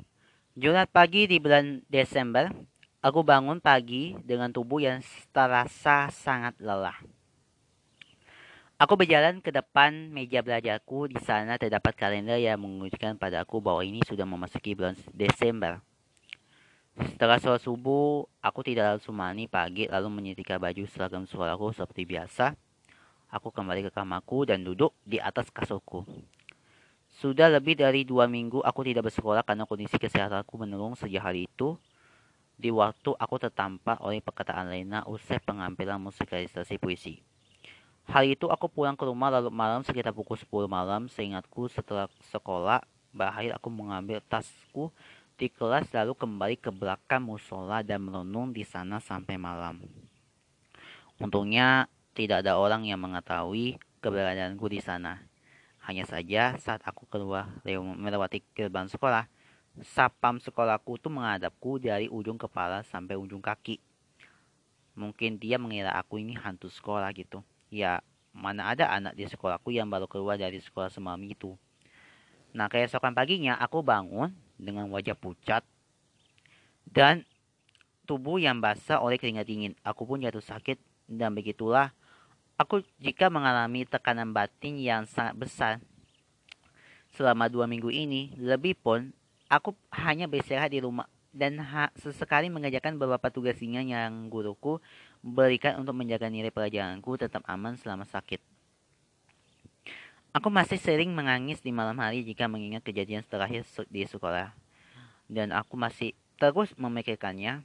[0.54, 2.54] Jumat pagi di bulan Desember,
[3.02, 5.02] aku bangun pagi dengan tubuh yang
[5.34, 6.94] terasa sangat lelah.
[8.78, 11.10] Aku berjalan ke depan meja belajarku.
[11.10, 15.82] Di sana terdapat kalender yang menunjukkan padaku bahwa ini sudah memasuki bulan Desember.
[16.94, 22.54] Setelah sholat subuh, aku tidak langsung mandi pagi lalu menyetrika baju seragam sekolahku seperti biasa.
[23.34, 26.06] Aku kembali ke kamarku dan duduk di atas kasurku.
[27.18, 31.74] Sudah lebih dari dua minggu aku tidak bersekolah karena kondisi kesehatanku menurun sejak hari itu.
[32.54, 37.18] Di waktu aku tertampar oleh perkataan Lena usai pengambilan musikalisasi puisi.
[38.06, 41.10] Hari itu aku pulang ke rumah lalu malam sekitar pukul 10 malam.
[41.10, 44.94] Seingatku setelah sekolah, berakhir aku mengambil tasku
[45.34, 49.82] di kelas lalu kembali ke belakang musola dan merenung di sana sampai malam.
[51.18, 55.18] Untungnya tidak ada orang yang mengetahui keberadaanku di sana.
[55.89, 57.49] Hanya saja saat aku keluar
[57.97, 59.24] melewati gerbang sekolah,
[59.80, 63.80] sapam sekolahku tuh menghadapku dari ujung kepala sampai ujung kaki.
[64.93, 67.41] Mungkin dia mengira aku ini hantu sekolah gitu.
[67.72, 68.05] Ya,
[68.36, 71.57] mana ada anak di sekolahku yang baru keluar dari sekolah semalam itu.
[72.53, 75.64] Nah, keesokan paginya aku bangun dengan wajah pucat
[76.84, 77.24] dan
[78.05, 79.72] tubuh yang basah oleh keringat dingin.
[79.80, 80.76] Aku pun jatuh sakit
[81.09, 81.97] dan begitulah
[82.59, 85.72] Aku jika mengalami tekanan batin yang sangat besar
[87.14, 89.14] selama dua minggu ini, lebih pun
[89.46, 91.62] aku hanya beristirahat di rumah dan
[91.94, 94.82] sesekali mengerjakan beberapa tugas ringan yang guruku
[95.22, 98.42] berikan untuk menjaga nilai pelajaranku tetap aman selama sakit.
[100.34, 104.50] Aku masih sering menangis di malam hari jika mengingat kejadian terakhir di sekolah.
[105.30, 106.11] Dan aku masih
[106.42, 107.62] terus memikirkannya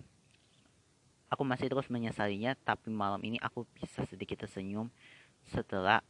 [1.33, 4.93] Aku masih terus menyesalinya, tapi malam ini aku bisa sedikit tersenyum
[5.49, 6.05] setelah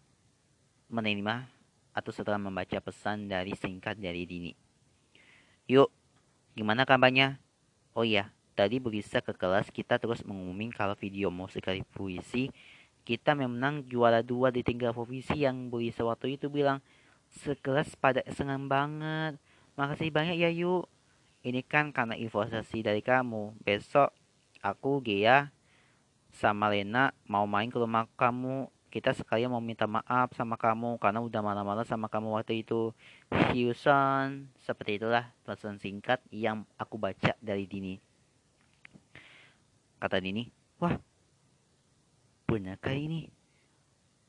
[0.91, 1.47] menerima
[1.95, 4.51] atau setelah membaca pesan dari singkat dari Dini.
[5.71, 5.88] Yuk,
[6.59, 7.39] gimana kabarnya?
[7.95, 12.51] Oh iya, tadi berisa ke kelas kita terus mengumumin kalau video musikal puisi
[13.03, 16.80] kita memenang juara dua di tinggal provinsi yang berisa waktu itu bilang
[17.43, 19.36] sekelas pada senang banget.
[19.80, 20.88] Makasih banyak ya yuk.
[21.43, 23.59] Ini kan karena informasi dari kamu.
[23.63, 24.11] Besok
[24.64, 25.51] aku Gea
[26.32, 28.72] sama Lena mau main ke rumah kamu.
[28.88, 32.95] Kita sekalian mau minta maaf sama kamu karena udah malam-malam sama kamu waktu itu.
[33.51, 37.97] Houston seperti itulah pesan singkat yang aku baca dari Dini.
[39.97, 40.47] Kata Dini
[40.80, 40.95] wah
[42.47, 43.28] benarkah ini?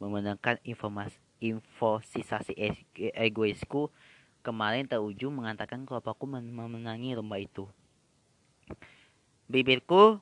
[0.00, 2.56] Memenangkan informasi infosisasi
[2.96, 3.92] egoisku
[4.40, 7.68] kemarin terujung mengatakan kalau aku memenangi lomba itu
[9.44, 10.18] Bibirku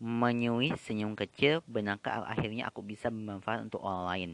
[0.00, 4.30] menyui senyum kecil, benarkah akhirnya aku bisa bermanfaat untuk orang lain?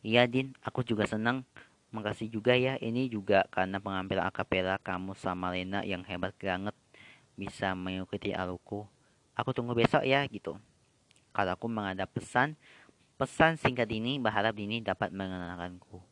[0.00, 1.44] Iya Din, aku juga senang.
[1.92, 6.72] Makasih juga ya, ini juga karena pengambilan akapela kamu sama Lena yang hebat banget
[7.36, 8.88] bisa mengikuti aluku.
[9.36, 10.56] Aku tunggu besok ya gitu.
[11.36, 12.56] Kalau aku menghadap pesan,
[13.20, 16.09] pesan singkat ini berharap ini dapat mengenalkanku.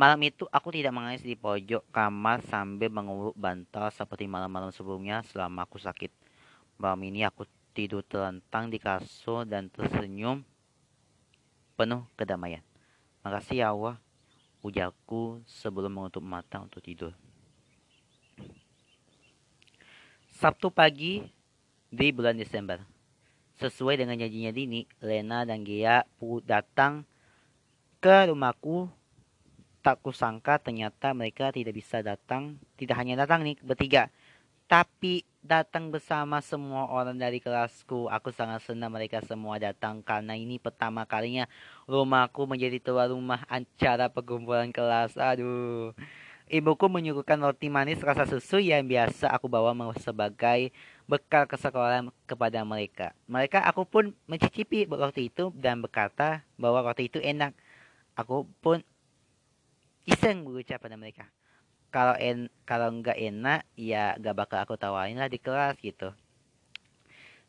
[0.00, 5.68] Malam itu aku tidak menangis di pojok kamar sambil menguluk bantal seperti malam-malam sebelumnya selama
[5.68, 6.08] aku sakit.
[6.80, 7.44] Malam ini aku
[7.76, 10.40] tidur terlentang di kasur dan tersenyum
[11.76, 12.64] penuh kedamaian.
[13.20, 14.00] Makasih ya Allah,
[14.64, 17.12] ujarku sebelum menutup mata untuk tidur.
[20.32, 21.28] Sabtu pagi
[21.92, 22.80] di bulan Desember.
[23.60, 26.08] Sesuai dengan janjinya Dini, Lena dan Gia
[26.48, 27.04] datang
[28.00, 28.88] ke rumahku
[29.90, 34.06] tak kusangka ternyata mereka tidak bisa datang, tidak hanya datang nih bertiga,
[34.70, 38.06] tapi datang bersama semua orang dari kelasku.
[38.06, 41.50] Aku sangat senang mereka semua datang karena ini pertama kalinya
[41.90, 45.18] rumahku menjadi tuan rumah acara perkumpulan kelas.
[45.18, 45.90] Aduh.
[46.50, 50.74] Ibuku menyuguhkan roti manis rasa susu yang biasa aku bawa sebagai
[51.06, 53.14] bekal ke sekolah kepada mereka.
[53.26, 57.54] Mereka aku pun mencicipi roti itu dan berkata bahwa roti itu enak.
[58.18, 58.82] Aku pun
[60.10, 61.30] iseng berucap pada mereka.
[61.94, 66.10] Kalau en kalau nggak enak ya gak bakal aku tawarin lah di kelas gitu.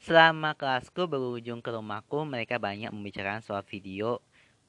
[0.01, 4.21] Selama kelasku berujung ke rumahku mereka banyak membicarakan soal video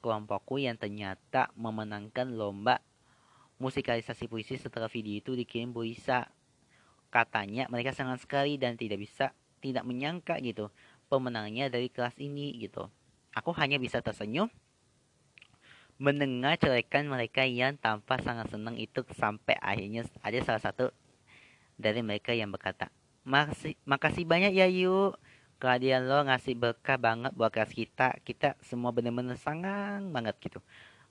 [0.05, 2.83] kelompokku yang ternyata memenangkan lomba
[3.57, 6.29] musikalisasi puisi setelah video itu dikirim Bu Isa
[7.09, 9.31] katanya mereka sangat sekali dan tidak bisa
[9.63, 10.69] tidak menyangka gitu
[11.07, 12.89] pemenangnya dari kelas ini gitu.
[13.33, 14.51] Aku hanya bisa tersenyum
[16.03, 20.91] mendengar celekan mereka yang tanpa sangat senang itu sampai akhirnya ada salah satu
[21.79, 22.91] dari mereka yang berkata,
[23.23, 25.15] Makasih, makasih banyak ya yuk.
[25.63, 28.19] Kehadiran lo ngasih berkah banget buat kelas kita.
[28.19, 30.59] Kita semua bener-bener sangat banget gitu.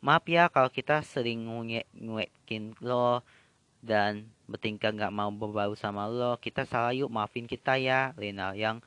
[0.05, 1.49] Maaf ya kalau kita sering
[1.97, 3.24] nguekin lo
[3.80, 6.36] dan bertingkah nggak mau berbau sama lo.
[6.36, 8.12] Kita salah yuk maafin kita ya.
[8.20, 8.84] Lena yang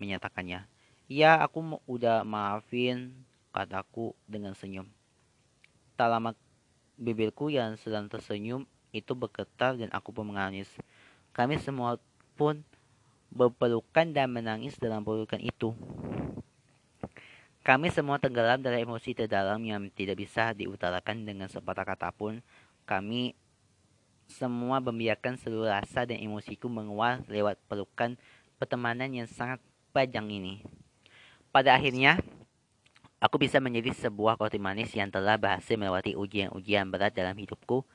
[0.00, 0.64] menyatakannya.
[1.12, 3.12] Ya aku udah maafin
[3.52, 4.88] kataku dengan senyum.
[5.94, 6.32] Tak lama
[6.96, 10.68] bibirku yang sedang tersenyum itu bergetar dan aku pun menangis.
[11.32, 11.96] Kami semua
[12.36, 12.60] pun
[13.32, 15.72] berpelukan dan menangis dalam pelukan itu.
[17.62, 22.42] Kami semua tenggelam dalam emosi terdalam yang tidak bisa diutarakan dengan sepatah kata pun.
[22.84, 23.38] Kami
[24.26, 28.18] semua membiarkan seluruh rasa dan emosiku menguap lewat pelukan
[28.58, 29.62] pertemanan yang sangat
[29.94, 30.54] panjang ini.
[31.54, 32.18] Pada akhirnya,
[33.22, 37.86] aku bisa menjadi sebuah roti manis yang telah berhasil melewati ujian-ujian berat dalam hidupku.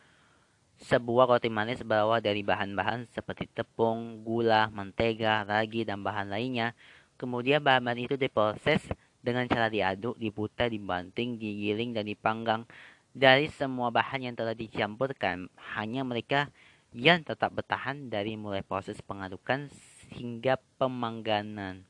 [0.79, 6.71] Sebuah roti manis berawal dari bahan-bahan seperti tepung, gula, mentega, ragi, dan bahan lainnya.
[7.19, 8.79] Kemudian bahan-bahan itu diproses
[9.19, 12.63] dengan cara diaduk, diputar, dibanting, digiling, dan dipanggang.
[13.11, 16.47] Dari semua bahan yang telah dicampurkan, hanya mereka
[16.93, 19.67] yang tetap bertahan dari mulai proses pengadukan
[20.13, 21.83] hingga pemangganan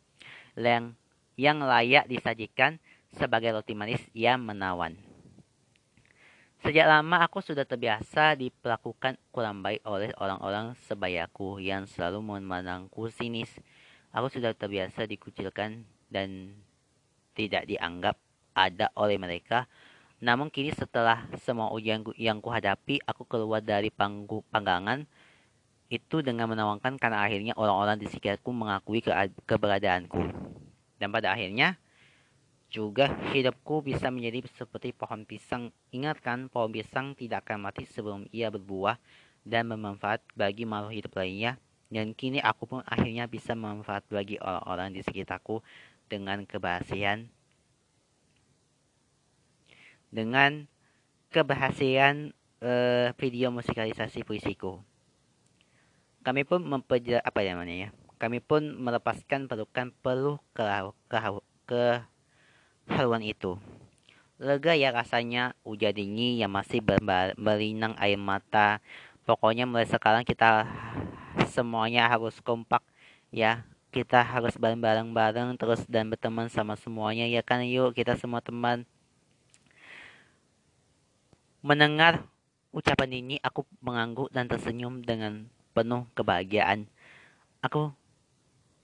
[0.55, 0.95] yang,
[1.35, 2.81] yang layak disajikan
[3.16, 4.97] sebagai roti manis yang menawan.
[6.66, 13.53] Sejak lama aku sudah terbiasa diperlakukan kurang baik oleh orang-orang sebayaku yang selalu memandangku sinis.
[14.10, 16.58] Aku sudah terbiasa dikucilkan dan
[17.38, 18.18] tidak dianggap
[18.58, 19.70] ada oleh mereka.
[20.18, 25.05] Namun kini setelah semua ujian yang kuhadapi, aku keluar dari panggu, panggangan
[25.88, 29.14] itu dengan menawarkan karena akhirnya orang-orang di sekitarku mengakui ke
[29.45, 30.20] keberadaanku.
[30.97, 31.78] Dan pada akhirnya
[32.68, 35.72] juga hidupku bisa menjadi seperti pohon pisang.
[35.95, 38.99] Ingatkan, pohon pisang tidak akan mati sebelum ia berbuah
[39.47, 41.55] dan bermanfaat bagi makhluk hidup lainnya.
[41.88, 45.63] Dan kini aku pun akhirnya bisa bermanfaat bagi orang-orang di sekitarku
[46.11, 47.32] dengan keberhasilan
[50.07, 50.68] dengan
[51.32, 52.32] keberhasilan
[52.63, 54.80] uh, video musikalisasi puisiku.
[56.24, 57.89] Kami pun memperjelas apa namanya ya?
[58.20, 60.63] Kami pun melepaskan pelukan peluh ke
[61.07, 61.18] ke
[61.68, 61.84] ke
[62.89, 63.59] haluan itu.
[64.38, 66.81] Lega ya rasanya ujar dingin yang masih
[67.35, 68.83] berlinang air mata.
[69.25, 70.69] Pokoknya mulai sekarang kita
[71.49, 72.81] semuanya harus kompak
[73.31, 78.85] ya kita harus bareng-bareng terus dan berteman sama semuanya ya kan yuk kita semua teman
[81.65, 82.27] mendengar
[82.69, 86.85] ucapan ini aku mengangguk dan tersenyum dengan penuh kebahagiaan
[87.63, 87.89] aku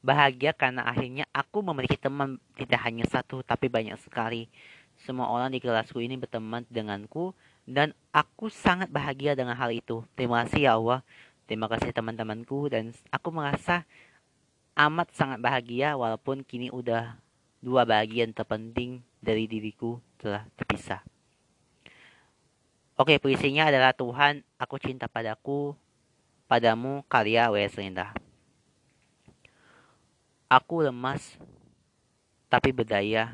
[0.03, 4.51] bahagia karena akhirnya aku memiliki teman tidak hanya satu tapi banyak sekali
[4.99, 7.31] semua orang di kelasku ini berteman denganku
[7.63, 10.99] dan aku sangat bahagia dengan hal itu terima kasih ya Allah
[11.47, 13.87] terima kasih teman-temanku dan aku merasa
[14.75, 17.15] amat sangat bahagia walaupun kini udah
[17.63, 20.99] dua bagian terpenting dari diriku telah terpisah.
[22.99, 25.73] Oke, puisinya adalah Tuhan, aku cinta padaku,
[26.45, 27.79] padamu karya W.S.
[27.79, 28.13] Linda.
[30.53, 31.41] Aku lemas,
[32.45, 33.33] tapi berdaya.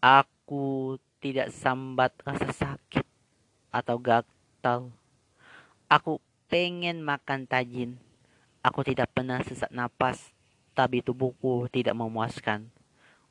[0.00, 3.04] Aku tidak sambat rasa sakit
[3.68, 4.88] atau gatal.
[5.92, 8.00] Aku pengen makan tajin,
[8.64, 10.32] Aku tidak pernah sesak napas,
[10.72, 12.72] tapi tubuhku tidak memuaskan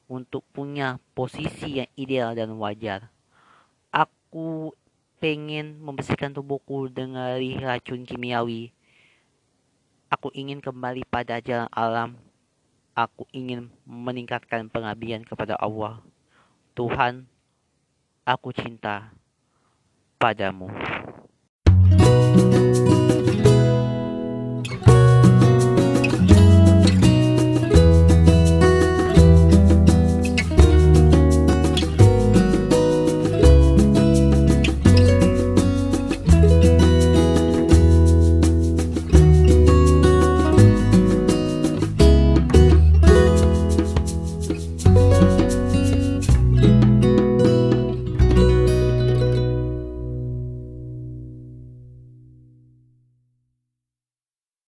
[0.06, 3.10] untuk punya posisi yang ideal dan wajar.
[3.90, 4.78] Aku
[5.18, 7.34] pengen membersihkan tubuhku dengan
[7.66, 8.78] racun kimiawi.
[10.14, 12.14] Aku ingin kembali pada jalan alam.
[12.94, 15.98] Aku ingin meningkatkan pengabdian kepada Allah.
[16.78, 17.26] Tuhan,
[18.22, 19.10] aku cinta
[20.22, 20.70] padamu.